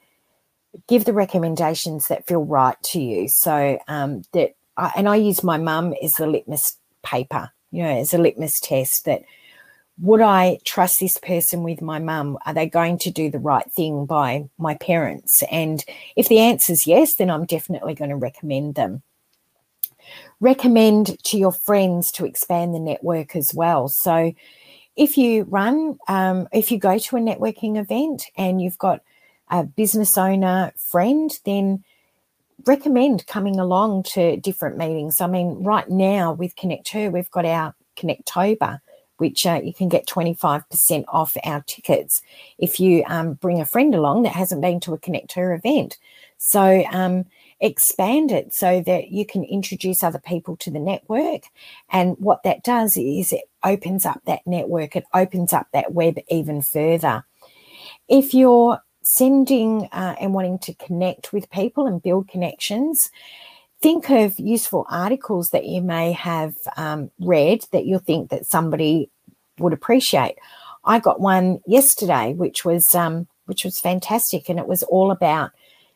give 0.88 1.06
the 1.06 1.14
recommendations 1.14 2.08
that 2.08 2.28
feel 2.28 2.44
right 2.44 2.78
to 2.84 3.00
you. 3.00 3.28
So 3.28 3.80
um, 3.88 4.24
that, 4.34 4.56
I, 4.78 4.92
and 4.96 5.10
I 5.10 5.16
use 5.16 5.44
my 5.44 5.58
mum 5.58 5.94
as 6.04 6.14
the 6.14 6.28
litmus 6.28 6.78
paper, 7.04 7.52
you 7.72 7.84
know, 7.84 7.98
as 7.98 8.14
a 8.14 8.18
litmus 8.18 8.60
test 8.60 9.06
that 9.06 9.24
would 10.00 10.22
I 10.22 10.60
trust 10.64 11.00
this 11.00 11.18
person 11.18 11.64
with 11.64 11.82
my 11.82 12.00
mum? 12.00 12.38
Are 12.46 12.54
they 12.54 12.68
going 12.70 13.00
to 13.00 13.12
do 13.12 13.32
the 13.32 13.40
right 13.40 13.70
thing 13.72 14.06
by 14.06 14.48
my 14.58 14.76
parents? 14.76 15.44
And 15.52 15.84
if 16.16 16.30
the 16.30 16.40
answer 16.40 16.74
is 16.74 16.86
yes, 16.86 17.16
then 17.16 17.32
I'm 17.32 17.46
definitely 17.46 17.96
going 17.96 18.12
to 18.12 18.16
recommend 18.16 18.76
them. 18.76 19.02
Recommend 20.40 21.22
to 21.26 21.38
your 21.38 21.52
friends 21.52 22.12
to 22.12 22.26
expand 22.26 22.76
the 22.76 22.80
network 22.80 23.36
as 23.36 23.54
well. 23.56 23.88
So 23.88 24.34
if 24.96 25.18
you 25.18 25.44
run, 25.46 25.98
um, 26.08 26.48
if 26.54 26.72
you 26.72 26.78
go 26.78 27.00
to 27.00 27.18
a 27.18 27.20
networking 27.20 27.78
event 27.78 28.26
and 28.36 28.62
you've 28.62 28.78
got 28.78 29.02
a 29.50 29.64
business 29.64 30.18
owner 30.18 30.72
friend, 30.78 31.32
then 31.46 31.84
recommend 32.66 33.28
coming 33.28 33.60
along 33.60 34.04
to 34.04 34.38
different 34.38 34.78
meetings. 34.78 35.22
I 35.22 35.28
mean, 35.28 35.64
right 35.64 35.90
now 35.90 36.34
with 36.34 36.56
Connect 36.56 36.90
Her, 36.90 37.10
we've 37.10 37.32
got 37.32 37.46
our 37.46 37.76
Connectober, 37.96 38.80
which 39.18 39.46
uh, 39.46 39.62
you 39.64 39.74
can 39.74 39.90
get 39.90 40.08
25% 40.08 41.06
off 41.08 41.36
our 41.44 41.62
tickets 41.62 42.22
if 42.58 42.80
you 42.80 43.04
um, 43.08 43.34
bring 43.34 43.62
a 43.62 43.66
friend 43.66 43.96
along 43.96 44.24
that 44.24 44.34
hasn't 44.34 44.62
been 44.62 44.80
to 44.82 44.94
a 44.94 45.00
Connect 45.00 45.34
Her 45.34 45.54
event. 45.54 45.98
So 46.38 46.84
um, 46.92 47.26
expand 47.60 48.32
it 48.32 48.54
so 48.54 48.82
that 48.82 49.12
you 49.12 49.26
can 49.26 49.44
introduce 49.44 50.04
other 50.04 50.20
people 50.20 50.56
to 50.58 50.72
the 50.72 50.80
network. 50.80 51.44
And 51.90 52.16
what 52.20 52.44
that 52.44 52.64
does 52.64 52.98
is 52.98 53.32
it 53.32 53.46
opens 53.64 54.06
up 54.06 54.22
that 54.26 54.46
network, 54.46 54.96
it 54.96 55.06
opens 55.14 55.54
up 55.54 55.68
that 55.74 55.94
web 55.94 56.20
even 56.30 56.62
further. 56.62 57.26
If 58.08 58.34
you're 58.34 58.80
sending 59.10 59.88
uh, 59.94 60.16
and 60.20 60.34
wanting 60.34 60.60
to 60.60 60.74
connect 60.74 61.32
with 61.32 61.50
people 61.50 61.88
and 61.88 62.04
build 62.04 62.28
connections, 62.28 63.10
think 63.82 64.10
of 64.10 64.38
useful 64.38 64.86
articles 64.90 65.52
that 65.52 65.66
you 65.66 65.82
may 65.82 66.12
have 66.12 66.56
um, 66.76 67.10
read 67.20 67.66
that 67.72 67.86
you'll 67.86 68.00
think 68.00 68.30
that 68.30 68.46
somebody 68.46 69.10
would 69.60 69.72
appreciate. 69.72 70.36
I 70.84 71.00
got 71.00 71.22
one 71.22 71.62
yesterday, 71.66 72.34
which 72.34 72.66
was 72.66 72.94
um, 72.94 73.28
which 73.46 73.64
was 73.64 73.80
fantastic, 73.80 74.50
and 74.50 74.60
it 74.60 74.68
was 74.68 74.84
all 74.84 75.10
about 75.10 75.52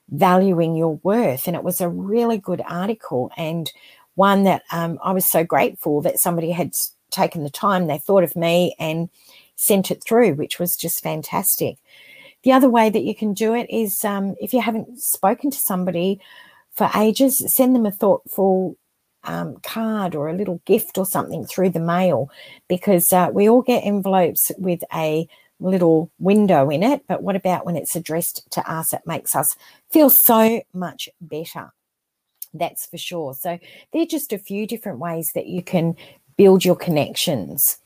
valuing 0.10 0.78
your 0.78 0.96
worth, 1.04 1.48
and 1.48 1.56
it 1.56 1.64
was 1.64 1.82
a 1.82 1.90
really 1.90 2.38
good 2.38 2.62
article 2.66 3.30
and 3.36 3.72
one 4.16 4.44
that 4.44 4.64
um, 4.72 5.00
I 5.04 5.12
was 5.12 5.26
so 5.26 5.44
grateful 5.44 6.02
that 6.02 6.20
somebody 6.20 6.52
had 6.52 6.74
taken 7.10 7.44
the 7.44 7.50
time, 7.50 7.88
they 7.88 7.98
thought 7.98 8.24
of 8.24 8.36
me 8.38 8.74
and 8.80 9.10
sent 9.58 9.92
it 9.92 10.02
through, 10.04 10.34
which 10.36 10.60
was 10.60 10.78
just 10.78 11.04
fantastic. 11.04 11.78
The 12.44 12.52
other 12.52 12.70
way 12.70 12.90
that 12.90 13.04
you 13.04 13.16
can 13.16 13.34
do 13.34 13.54
it 13.54 13.70
is 13.70 14.04
um, 14.04 14.36
if 14.40 14.54
you 14.54 14.62
haven't 14.62 15.00
spoken 15.00 15.52
to 15.52 15.58
somebody 15.58 16.20
for 16.72 16.90
ages, 16.96 17.44
send 17.54 17.76
them 17.76 17.86
a 17.86 17.92
thoughtful 17.92 18.78
um, 19.24 19.58
card 19.64 20.16
or 20.16 20.30
a 20.30 20.36
little 20.36 20.62
gift 20.66 20.98
or 20.98 21.06
something 21.06 21.46
through 21.46 21.70
the 21.70 21.80
mail 21.80 22.30
because 22.68 23.14
uh, 23.14 23.30
we 23.32 23.48
all 23.48 23.62
get 23.62 23.82
envelopes 23.82 24.52
with 24.58 24.84
a 24.94 25.28
little 25.60 26.10
window 26.18 26.70
in 26.70 26.82
it. 26.82 27.04
But 27.08 27.22
what 27.22 27.36
about 27.36 27.66
when 27.66 27.78
it's 27.78 27.96
addressed 27.96 28.50
to 28.52 28.72
us? 28.72 28.94
It 28.94 29.02
makes 29.06 29.36
us 29.36 29.56
feel 29.92 30.10
so 30.10 30.62
much 30.74 31.08
better. 31.20 31.72
That's 32.54 32.86
for 32.86 32.98
sure. 32.98 33.34
So, 33.34 33.60
they're 33.94 34.06
just 34.06 34.34
a 34.34 34.38
few 34.40 34.68
different 34.68 35.00
ways 35.00 35.32
that 35.34 35.48
you 35.48 35.62
can 35.64 35.96
build 36.36 36.66
your 36.66 36.76
connections. 36.76 37.78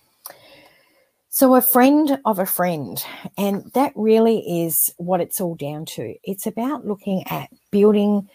So, 1.35 1.53
a 1.55 1.61
friend 1.61 2.17
of 2.23 2.39
a 2.39 2.45
friend, 2.45 3.03
and 3.37 3.69
that 3.73 3.91
really 3.93 4.63
is 4.63 4.93
what 4.95 5.19
it's 5.19 5.41
all 5.41 5.55
down 5.55 5.83
to. 5.87 6.15
It's 6.23 6.47
about 6.47 6.87
looking 6.87 7.27
at 7.27 7.49
building 7.71 8.29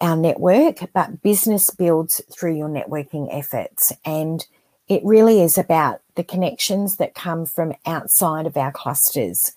our 0.00 0.16
network, 0.16 0.90
but 0.94 1.20
business 1.20 1.68
builds 1.68 2.22
through 2.32 2.56
your 2.56 2.70
networking 2.70 3.28
efforts. 3.30 3.92
And 4.06 4.42
it 4.88 5.02
really 5.04 5.42
is 5.42 5.58
about 5.58 6.00
the 6.14 6.24
connections 6.24 6.96
that 6.96 7.14
come 7.14 7.44
from 7.44 7.74
outside 7.84 8.46
of 8.46 8.56
our 8.56 8.72
clusters 8.72 9.52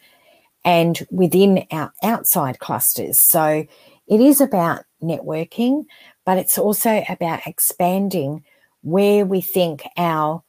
and 0.66 1.08
within 1.10 1.66
our 1.72 1.94
outside 2.04 2.60
clusters. 2.60 3.18
So 3.18 3.66
it 4.08 4.20
is 4.20 4.42
about 4.42 4.84
networking, 5.02 5.86
but 6.26 6.38
it's 6.38 6.58
also 6.58 7.02
about 7.08 7.48
expanding 7.48 8.44
where 8.82 9.26
we 9.26 9.40
think 9.40 9.84
our 9.96 10.44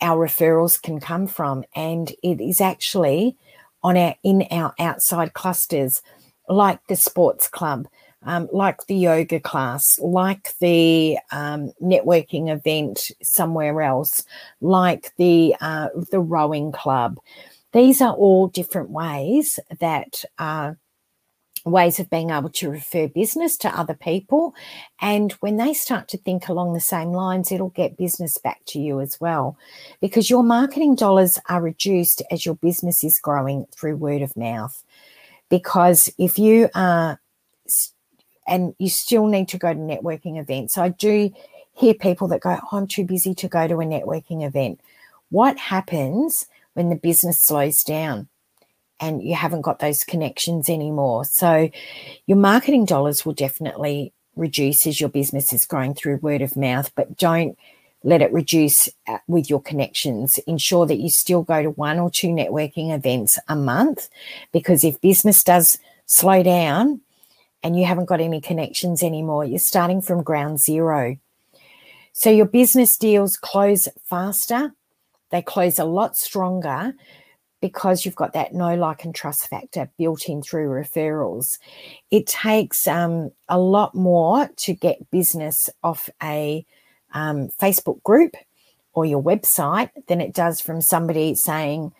our 0.00 0.26
referrals 0.26 0.80
can 0.80 1.00
come 1.00 1.26
from 1.26 1.64
and 1.74 2.12
it 2.22 2.40
is 2.40 2.60
actually 2.60 3.36
on 3.82 3.96
our 3.96 4.14
in 4.22 4.46
our 4.50 4.74
outside 4.78 5.32
clusters 5.32 6.02
like 6.48 6.80
the 6.88 6.96
sports 6.96 7.48
club 7.48 7.86
um, 8.26 8.48
like 8.52 8.86
the 8.86 8.96
yoga 8.96 9.38
class, 9.38 9.98
like 10.00 10.52
the 10.58 11.16
um, 11.30 11.72
networking 11.80 12.52
event 12.52 13.12
somewhere 13.22 13.80
else, 13.80 14.24
like 14.60 15.12
the 15.16 15.54
uh, 15.60 15.88
the 16.10 16.20
rowing 16.20 16.72
club. 16.72 17.18
These 17.72 18.00
are 18.00 18.14
all 18.14 18.48
different 18.48 18.90
ways 18.90 19.60
that 19.80 20.24
are 20.38 20.76
ways 21.66 21.98
of 21.98 22.08
being 22.08 22.30
able 22.30 22.50
to 22.50 22.70
refer 22.70 23.08
business 23.08 23.56
to 23.58 23.78
other 23.78 23.94
people. 23.94 24.54
And 25.00 25.32
when 25.40 25.56
they 25.56 25.74
start 25.74 26.08
to 26.08 26.18
think 26.18 26.48
along 26.48 26.72
the 26.72 26.80
same 26.80 27.12
lines, 27.12 27.50
it'll 27.50 27.70
get 27.70 27.96
business 27.96 28.38
back 28.38 28.60
to 28.66 28.78
you 28.78 29.00
as 29.00 29.20
well. 29.20 29.58
Because 30.00 30.30
your 30.30 30.42
marketing 30.42 30.94
dollars 30.94 31.38
are 31.48 31.60
reduced 31.60 32.22
as 32.30 32.46
your 32.46 32.54
business 32.54 33.02
is 33.02 33.18
growing 33.18 33.66
through 33.72 33.96
word 33.96 34.22
of 34.22 34.36
mouth. 34.36 34.82
Because 35.48 36.12
if 36.18 36.38
you 36.38 36.68
are 36.74 37.20
and 38.46 38.74
you 38.78 38.88
still 38.88 39.26
need 39.26 39.48
to 39.48 39.58
go 39.58 39.72
to 39.72 39.78
networking 39.78 40.38
events. 40.38 40.78
I 40.78 40.90
do 40.90 41.32
hear 41.74 41.94
people 41.94 42.28
that 42.28 42.40
go, 42.40 42.58
oh, 42.62 42.76
I'm 42.76 42.86
too 42.86 43.04
busy 43.04 43.34
to 43.34 43.48
go 43.48 43.66
to 43.66 43.80
a 43.80 43.84
networking 43.84 44.46
event. 44.46 44.80
What 45.30 45.58
happens 45.58 46.46
when 46.74 46.88
the 46.88 46.96
business 46.96 47.40
slows 47.40 47.82
down 47.82 48.28
and 49.00 49.22
you 49.22 49.34
haven't 49.34 49.62
got 49.62 49.78
those 49.78 50.04
connections 50.04 50.68
anymore? 50.68 51.24
So 51.24 51.70
your 52.26 52.38
marketing 52.38 52.84
dollars 52.84 53.24
will 53.24 53.34
definitely 53.34 54.12
reduce 54.34 54.86
as 54.86 55.00
your 55.00 55.08
business 55.08 55.52
is 55.52 55.64
growing 55.64 55.94
through 55.94 56.18
word 56.18 56.42
of 56.42 56.56
mouth, 56.56 56.92
but 56.94 57.16
don't 57.16 57.58
let 58.04 58.22
it 58.22 58.32
reduce 58.32 58.88
uh, 59.08 59.18
with 59.26 59.50
your 59.50 59.60
connections. 59.60 60.38
Ensure 60.46 60.86
that 60.86 61.00
you 61.00 61.10
still 61.10 61.42
go 61.42 61.62
to 61.62 61.70
one 61.70 61.98
or 61.98 62.10
two 62.10 62.28
networking 62.28 62.94
events 62.94 63.38
a 63.48 63.56
month 63.56 64.08
because 64.52 64.84
if 64.84 65.00
business 65.00 65.42
does 65.42 65.78
slow 66.06 66.42
down, 66.42 67.00
and 67.66 67.76
you 67.76 67.84
haven't 67.84 68.04
got 68.04 68.20
any 68.20 68.40
connections 68.40 69.02
anymore. 69.02 69.44
You're 69.44 69.58
starting 69.58 70.00
from 70.00 70.22
ground 70.22 70.60
zero. 70.60 71.16
So 72.12 72.30
your 72.30 72.46
business 72.46 72.96
deals 72.96 73.36
close 73.36 73.88
faster, 74.04 74.72
they 75.30 75.42
close 75.42 75.80
a 75.80 75.84
lot 75.84 76.16
stronger 76.16 76.94
because 77.60 78.04
you've 78.04 78.16
got 78.16 78.32
that 78.34 78.54
no 78.54 78.74
like, 78.74 79.04
and 79.04 79.14
trust 79.14 79.48
factor 79.48 79.90
built 79.98 80.28
in 80.28 80.42
through 80.42 80.68
referrals. 80.68 81.58
It 82.10 82.26
takes 82.26 82.86
um, 82.86 83.30
a 83.48 83.58
lot 83.58 83.94
more 83.94 84.48
to 84.56 84.74
get 84.74 85.10
business 85.10 85.70
off 85.82 86.08
a 86.22 86.64
um, 87.12 87.48
Facebook 87.60 88.02
group 88.02 88.36
or 88.92 89.04
your 89.04 89.22
website 89.22 89.90
than 90.08 90.20
it 90.20 90.34
does 90.34 90.60
from 90.60 90.80
somebody 90.80 91.34
saying, 91.34 91.92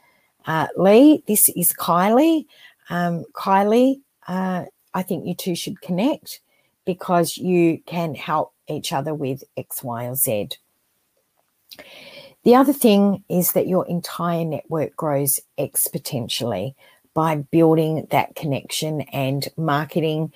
uh, 0.47 0.69
Lee, 0.77 1.23
this 1.27 1.49
is 1.51 1.73
Kylie. 1.73 2.47
Um, 2.88 3.25
Kylie, 3.33 4.01
uh, 4.29 4.64
I 4.95 5.03
think 5.03 5.27
you 5.27 5.35
two 5.35 5.55
should 5.55 5.81
connect 5.81 6.40
because 6.85 7.37
you 7.37 7.81
can 7.87 8.14
help 8.14 8.53
each 8.69 8.92
other 8.92 9.14
with 9.14 9.42
X, 9.57 9.83
Y, 9.83 10.07
or 10.07 10.14
Z. 10.14 10.51
The 12.46 12.54
other 12.54 12.72
thing 12.72 13.24
is 13.28 13.54
that 13.54 13.66
your 13.66 13.85
entire 13.88 14.44
network 14.44 14.94
grows 14.94 15.40
exponentially 15.59 16.76
by 17.12 17.38
building 17.38 18.06
that 18.12 18.37
connection 18.37 19.00
and 19.12 19.48
marketing 19.56 20.32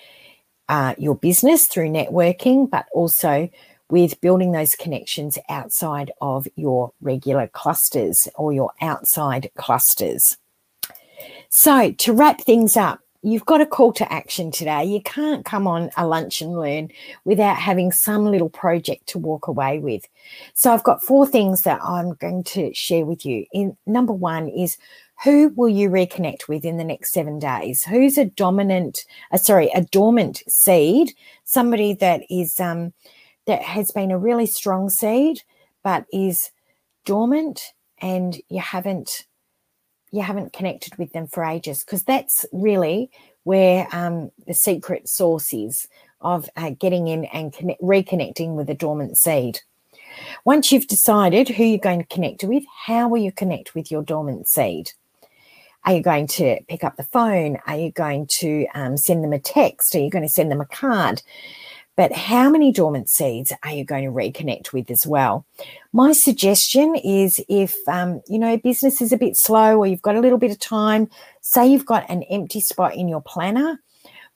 uh, 0.69 0.97
your 0.99 1.15
business 1.15 1.69
through 1.69 1.91
networking, 1.91 2.69
but 2.69 2.87
also 2.93 3.49
with 3.91 4.21
building 4.21 4.51
those 4.51 4.75
connections 4.75 5.39
outside 5.49 6.11
of 6.21 6.49
your 6.57 6.91
regular 7.01 7.47
clusters 7.47 8.27
or 8.35 8.53
your 8.53 8.73
outside 8.83 9.49
clusters. 9.57 10.37
So, 11.49 11.93
to 11.93 12.13
wrap 12.13 12.41
things 12.41 12.77
up, 12.77 12.99
you've 13.23 13.45
got 13.45 13.61
a 13.61 13.67
call 13.67 13.93
to 13.93 14.13
action 14.13 14.51
today. 14.51 14.85
You 14.85 15.03
can't 15.03 15.45
come 15.45 15.67
on 15.67 15.91
a 15.97 16.07
lunch 16.07 16.41
and 16.41 16.59
learn 16.59 16.91
without 17.25 17.57
having 17.57 17.93
some 17.93 18.27
little 18.27 18.49
project 18.49 19.07
to 19.09 19.19
walk 19.19 19.47
away 19.47 19.79
with. 19.79 20.07
So 20.55 20.73
I've 20.73 20.85
got 20.85 21.03
four 21.03 21.27
things 21.27 21.63
that 21.63 21.81
I'm 21.83 22.15
going 22.15 22.45
to 22.45 22.73
share 22.73 23.05
with 23.05 23.27
you. 23.27 23.45
In 23.53 23.77
number 23.87 24.13
one 24.13 24.49
is 24.49 24.79
who 25.23 25.53
will 25.55 25.69
you 25.69 25.91
reconnect 25.91 26.49
with 26.49 26.65
in 26.65 26.79
the 26.79 26.85
next 26.85 27.13
seven 27.13 27.39
days? 27.39 27.83
Who's 27.85 28.17
a 28.17 28.25
dominant, 28.25 29.05
uh, 29.33 29.37
sorry, 29.37 29.71
a 29.75 29.83
dormant 29.83 30.43
seed? 30.49 31.13
Somebody 31.45 31.93
that 31.95 32.23
is 32.31 32.59
um, 32.59 32.95
that 33.47 33.63
has 33.63 33.91
been 33.91 34.11
a 34.11 34.19
really 34.19 34.47
strong 34.47 34.89
seed, 34.89 35.43
but 35.83 36.07
is 36.11 36.51
dormant, 37.05 37.75
and 38.01 38.41
you 38.49 38.61
haven't 38.61 39.27
you 40.11 40.23
haven't 40.23 40.53
connected 40.53 40.97
with 40.97 41.13
them 41.13 41.27
for 41.27 41.45
ages 41.45 41.85
because 41.85 42.03
that's 42.03 42.45
really 42.53 43.11
where 43.45 43.89
um, 43.93 44.31
the 44.47 44.55
secret 44.55 45.09
source 45.09 45.53
is 45.53 45.89
of 46.21 46.49
uh, 46.57 46.71
getting 46.71 47.09
in 47.09 47.25
and 47.27 47.53
connect, 47.53 47.81
reconnecting 47.81 48.55
with 48.55 48.69
a 48.69 48.75
dormant 48.75 49.17
seed. 49.17 49.61
Once 50.45 50.71
you've 50.71 50.89
decided 50.89 51.49
who 51.49 51.65
you're 51.65 51.79
going 51.79 52.01
to 52.01 52.15
connect 52.15 52.45
with, 52.45 52.65
how 52.87 53.09
will 53.09 53.23
you 53.23 53.33
connect 53.33 53.75
with 53.75 53.91
your 53.91 54.03
dormant 54.03 54.49
seed? 54.49 54.93
Are 55.85 55.95
you 55.95 56.03
going 56.03 56.27
to 56.29 56.61
pick 56.69 56.85
up 56.85 56.97
the 56.97 57.05
phone? 57.05 57.59
Are 57.67 57.77
you 57.77 57.91
going 57.91 58.27
to 58.27 58.67
um, 58.75 58.97
send 58.97 59.25
them 59.25 59.33
a 59.33 59.39
text? 59.39 59.95
Are 59.95 60.01
you 60.01 60.11
going 60.11 60.27
to 60.27 60.29
send 60.29 60.51
them 60.51 60.61
a 60.61 60.67
card? 60.67 61.23
But 61.97 62.13
how 62.13 62.49
many 62.49 62.73
dormant 62.73 63.11
seeds 63.11 63.53
are 63.63 63.73
you 63.73 63.85
going 63.85 64.05
to 64.05 64.11
reconnect 64.11 64.73
with 64.73 64.91
as 64.91 65.07
well? 65.07 65.45
My 65.93 66.13
suggestion 66.13 66.95
is 66.97 67.43
if, 67.49 67.77
um, 67.89 68.23
you 68.29 68.39
know, 68.39 68.57
business 68.57 69.03
is 69.03 69.13
a 69.13 69.19
bit 69.19 69.37
slow 69.37 69.79
or 69.79 69.87
you've 69.87 70.03
got 70.03 70.17
a 70.17 70.21
little 70.21 70.39
bit 70.39 70.51
of 70.51 70.59
time, 70.59 71.11
say 71.41 71.67
you've 71.67 71.87
got 71.87 72.09
an 72.09 72.23
empty 72.25 72.61
spot 72.61 72.95
in 72.95 73.09
your 73.09 73.21
planner, 73.21 73.81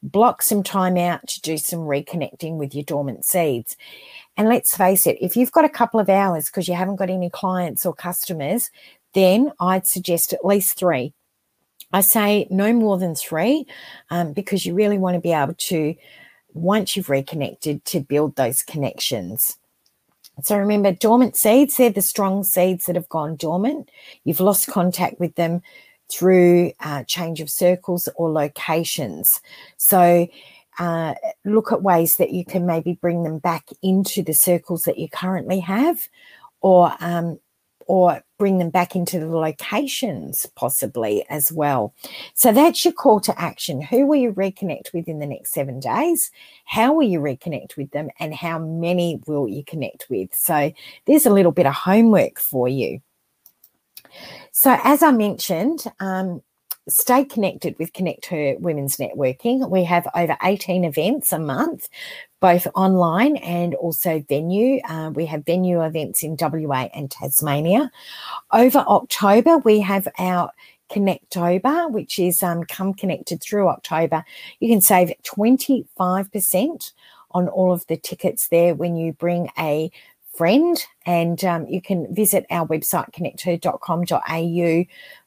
block 0.02 0.42
some 0.42 0.62
time 0.62 0.96
out 0.96 1.26
to 1.28 1.40
do 1.40 1.56
some 1.56 1.80
reconnecting 1.80 2.58
with 2.58 2.74
your 2.74 2.84
dormant 2.84 3.24
seeds. 3.24 3.76
And 4.36 4.48
let's 4.48 4.76
face 4.76 5.06
it, 5.06 5.16
if 5.20 5.36
you've 5.36 5.52
got 5.52 5.64
a 5.64 5.70
couple 5.70 6.00
of 6.00 6.08
hours 6.08 6.46
because 6.46 6.68
you 6.68 6.74
haven't 6.74 6.96
got 6.96 7.08
any 7.08 7.30
clients 7.30 7.86
or 7.86 7.94
customers, 7.94 8.70
then 9.14 9.52
I'd 9.60 9.86
suggest 9.86 10.32
at 10.32 10.44
least 10.44 10.76
three. 10.76 11.14
I 11.92 12.00
say 12.00 12.48
no 12.50 12.72
more 12.72 12.98
than 12.98 13.14
three 13.14 13.66
um, 14.10 14.32
because 14.32 14.66
you 14.66 14.74
really 14.74 14.98
want 14.98 15.14
to 15.14 15.20
be 15.20 15.32
able 15.32 15.54
to 15.54 15.94
once 16.54 16.96
you've 16.96 17.10
reconnected 17.10 17.84
to 17.84 18.00
build 18.00 18.36
those 18.36 18.62
connections. 18.62 19.58
So 20.42 20.56
remember, 20.56 20.92
dormant 20.92 21.36
seeds, 21.36 21.76
they're 21.76 21.90
the 21.90 22.02
strong 22.02 22.42
seeds 22.42 22.86
that 22.86 22.96
have 22.96 23.08
gone 23.08 23.36
dormant. 23.36 23.90
You've 24.24 24.40
lost 24.40 24.68
contact 24.68 25.20
with 25.20 25.34
them 25.36 25.62
through 26.10 26.72
uh, 26.80 27.04
change 27.04 27.40
of 27.40 27.50
circles 27.50 28.08
or 28.16 28.30
locations. 28.30 29.40
So 29.76 30.26
uh, 30.78 31.14
look 31.44 31.72
at 31.72 31.82
ways 31.82 32.16
that 32.16 32.32
you 32.32 32.44
can 32.44 32.66
maybe 32.66 32.94
bring 32.94 33.22
them 33.22 33.38
back 33.38 33.68
into 33.82 34.22
the 34.22 34.34
circles 34.34 34.84
that 34.84 34.98
you 34.98 35.08
currently 35.08 35.60
have 35.60 36.08
or 36.60 36.92
um, 37.00 37.38
or 37.86 38.22
bring 38.38 38.58
them 38.58 38.70
back 38.70 38.96
into 38.96 39.18
the 39.18 39.28
locations 39.28 40.46
possibly 40.54 41.24
as 41.28 41.52
well. 41.52 41.94
So 42.34 42.52
that's 42.52 42.84
your 42.84 42.94
call 42.94 43.20
to 43.20 43.40
action. 43.40 43.80
Who 43.80 44.06
will 44.06 44.16
you 44.16 44.32
reconnect 44.32 44.92
with 44.92 45.08
in 45.08 45.18
the 45.18 45.26
next 45.26 45.52
seven 45.52 45.80
days? 45.80 46.30
How 46.64 46.92
will 46.92 47.06
you 47.06 47.20
reconnect 47.20 47.76
with 47.76 47.90
them? 47.90 48.08
And 48.18 48.34
how 48.34 48.58
many 48.58 49.20
will 49.26 49.48
you 49.48 49.64
connect 49.64 50.06
with? 50.10 50.34
So 50.34 50.72
there's 51.06 51.26
a 51.26 51.32
little 51.32 51.52
bit 51.52 51.66
of 51.66 51.74
homework 51.74 52.38
for 52.38 52.68
you. 52.68 53.00
So, 54.52 54.78
as 54.84 55.02
I 55.02 55.10
mentioned, 55.10 55.84
um, 55.98 56.40
stay 56.88 57.24
connected 57.24 57.76
with 57.78 57.92
Connect 57.92 58.26
Her 58.26 58.56
Women's 58.58 58.96
Networking. 58.96 59.68
We 59.70 59.84
have 59.84 60.06
over 60.14 60.36
18 60.42 60.84
events 60.84 61.32
a 61.32 61.38
month, 61.38 61.88
both 62.40 62.66
online 62.74 63.36
and 63.38 63.74
also 63.74 64.22
venue. 64.28 64.80
Uh, 64.88 65.10
we 65.14 65.26
have 65.26 65.44
venue 65.46 65.82
events 65.82 66.22
in 66.22 66.36
WA 66.38 66.88
and 66.94 67.10
Tasmania. 67.10 67.90
Over 68.52 68.80
October, 68.80 69.58
we 69.58 69.80
have 69.80 70.08
our 70.18 70.50
Connectober, 70.90 71.90
which 71.90 72.18
is 72.18 72.42
um, 72.42 72.64
come 72.64 72.92
connected 72.92 73.42
through 73.42 73.68
October. 73.68 74.24
You 74.60 74.68
can 74.68 74.82
save 74.82 75.12
25% 75.24 76.92
on 77.30 77.48
all 77.48 77.72
of 77.72 77.86
the 77.86 77.96
tickets 77.96 78.48
there 78.48 78.74
when 78.74 78.94
you 78.96 79.12
bring 79.12 79.50
a 79.58 79.90
friend 80.36 80.84
and 81.06 81.44
um, 81.44 81.66
you 81.66 81.80
can 81.80 82.12
visit 82.14 82.46
our 82.50 82.66
website 82.66 83.12
connecther.com.au 83.12 84.84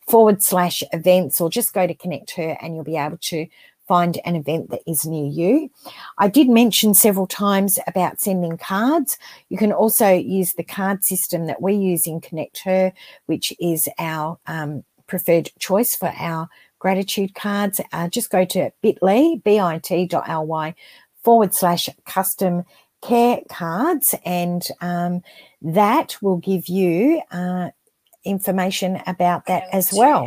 forward 0.07 0.43
slash 0.43 0.83
events 0.93 1.41
or 1.41 1.49
just 1.49 1.73
go 1.73 1.87
to 1.87 1.93
connect 1.93 2.31
her 2.31 2.57
and 2.61 2.75
you'll 2.75 2.83
be 2.83 2.97
able 2.97 3.17
to 3.17 3.47
find 3.87 4.19
an 4.25 4.35
event 4.35 4.69
that 4.69 4.81
is 4.85 5.05
near 5.05 5.25
you. 5.25 5.69
I 6.17 6.27
did 6.27 6.49
mention 6.49 6.93
several 6.93 7.25
times 7.25 7.79
about 7.87 8.19
sending 8.19 8.57
cards. 8.57 9.17
You 9.49 9.57
can 9.57 9.71
also 9.71 10.11
use 10.11 10.53
the 10.53 10.63
card 10.63 11.03
system 11.03 11.47
that 11.47 11.61
we 11.61 11.73
use 11.73 12.05
in 12.05 12.19
Connect 12.19 12.59
Her, 12.59 12.91
which 13.27 13.53
is 13.59 13.87
our 13.97 14.37
um, 14.45 14.83
preferred 15.07 15.49
choice 15.57 15.95
for 15.95 16.13
our 16.17 16.49
gratitude 16.79 17.33
cards. 17.33 17.79
Uh, 17.93 18.09
just 18.09 18.29
go 18.29 18.45
to 18.45 18.71
bit.ly, 18.81 19.41
bit.ly 19.43 20.75
forward 21.23 21.53
slash 21.53 21.89
custom 22.05 22.63
care 23.01 23.41
cards, 23.49 24.15
and 24.25 24.63
um, 24.81 25.21
that 25.61 26.17
will 26.21 26.37
give 26.37 26.67
you 26.67 27.21
uh, 27.31 27.69
information 28.23 29.01
about 29.07 29.45
that 29.47 29.63
as 29.71 29.91
well. 29.93 30.25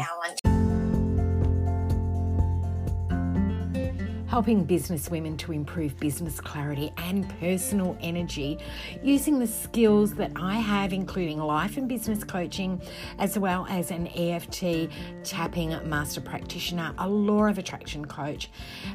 Helping 4.31 4.63
business 4.63 5.11
women 5.11 5.37
to 5.37 5.51
improve 5.51 5.99
business 5.99 6.41
clarity 6.41 6.93
and 6.99 7.29
personal 7.41 7.99
energy 8.01 8.57
using 9.03 9.41
the 9.41 9.47
skills 9.47 10.15
that 10.15 10.31
I 10.37 10.55
have, 10.55 10.93
including 10.93 11.41
life 11.41 11.77
and 11.77 11.89
business 11.89 12.23
coaching, 12.23 12.81
as 13.19 13.37
well 13.37 13.67
as 13.69 13.91
an 13.91 14.07
EFT 14.07 14.89
tapping 15.25 15.71
master 15.89 16.21
practitioner, 16.21 16.95
a 16.99 17.09
law 17.09 17.47
of 17.47 17.59
attraction 17.59 18.05
coach. 18.05 18.51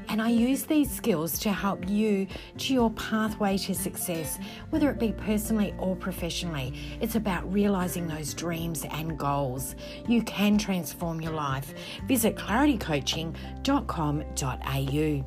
And 0.07 0.21
I 0.21 0.29
use 0.29 0.63
these 0.63 0.89
skills 0.89 1.37
to 1.39 1.51
help 1.51 1.89
you 1.89 2.27
to 2.59 2.73
your 2.73 2.91
pathway 2.91 3.57
to 3.57 3.75
success, 3.75 4.39
whether 4.69 4.89
it 4.89 4.99
be 4.99 5.11
personally 5.11 5.75
or 5.77 5.97
professionally. 5.97 6.73
It's 7.01 7.15
about 7.15 7.51
realizing 7.51 8.07
those 8.07 8.33
dreams 8.33 8.85
and 8.89 9.19
goals. 9.19 9.75
You 10.07 10.23
can 10.23 10.57
transform 10.57 11.19
your 11.19 11.33
life. 11.33 11.73
Visit 12.07 12.37
claritycoaching.com.au. 12.37 15.24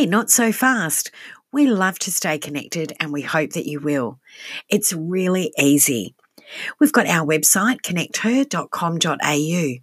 Hey, 0.00 0.06
not 0.06 0.30
so 0.30 0.50
fast. 0.50 1.10
We 1.52 1.66
love 1.66 1.98
to 1.98 2.10
stay 2.10 2.38
connected 2.38 2.94
and 2.98 3.12
we 3.12 3.20
hope 3.20 3.50
that 3.50 3.66
you 3.66 3.80
will. 3.80 4.18
It's 4.70 4.94
really 4.94 5.52
easy. 5.58 6.14
We've 6.80 6.90
got 6.90 7.06
our 7.06 7.26
website, 7.26 7.82
connecther.com.au. 7.82 9.74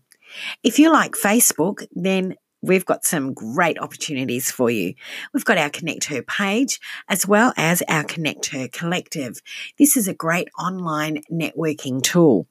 If 0.63 0.79
you 0.79 0.91
like 0.91 1.11
Facebook, 1.11 1.85
then 1.91 2.33
we've 2.63 2.83
got 2.83 3.05
some 3.05 3.35
great 3.35 3.77
opportunities 3.77 4.49
for 4.49 4.71
you. 4.71 4.95
We've 5.35 5.45
got 5.45 5.59
our 5.59 5.69
Connect 5.69 6.05
Her 6.05 6.23
page 6.23 6.79
as 7.07 7.27
well 7.27 7.53
as 7.55 7.83
our 7.87 8.03
Connect 8.03 8.47
Her 8.47 8.67
collective. 8.67 9.39
This 9.77 9.95
is 9.95 10.07
a 10.07 10.15
great 10.15 10.47
online 10.57 11.21
networking 11.31 12.01
tool. 12.01 12.47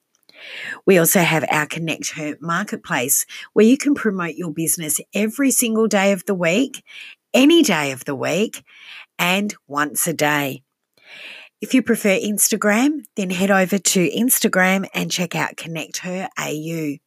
We 0.85 0.97
also 0.97 1.21
have 1.21 1.45
our 1.49 1.65
Connect 1.65 2.11
Her 2.11 2.37
marketplace 2.39 3.25
where 3.53 3.65
you 3.65 3.77
can 3.77 3.93
promote 3.93 4.35
your 4.35 4.51
business 4.51 4.99
every 5.13 5.51
single 5.51 5.87
day 5.87 6.11
of 6.11 6.25
the 6.25 6.35
week, 6.35 6.83
any 7.37 7.61
day 7.61 7.91
of 7.91 8.03
the 8.05 8.15
week, 8.15 8.63
and 9.19 9.53
once 9.67 10.07
a 10.07 10.13
day. 10.13 10.63
If 11.61 11.75
you 11.75 11.83
prefer 11.83 12.17
Instagram, 12.17 13.05
then 13.15 13.29
head 13.29 13.51
over 13.51 13.77
to 13.77 14.09
Instagram 14.09 14.87
and 14.91 15.11
check 15.11 15.35
out 15.35 15.55
Connect 15.55 15.97
Her 15.97 16.29
AU. 16.39 16.97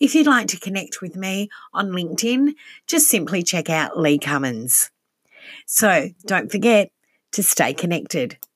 If 0.00 0.14
you'd 0.14 0.26
like 0.26 0.46
to 0.48 0.58
connect 0.58 1.02
with 1.02 1.14
me 1.14 1.50
on 1.74 1.90
LinkedIn, 1.90 2.54
just 2.86 3.08
simply 3.08 3.42
check 3.42 3.68
out 3.68 3.98
Lee 3.98 4.18
Cummins. 4.18 4.90
So 5.66 6.08
don't 6.24 6.50
forget 6.50 6.90
to 7.32 7.42
stay 7.42 7.74
connected. 7.74 8.38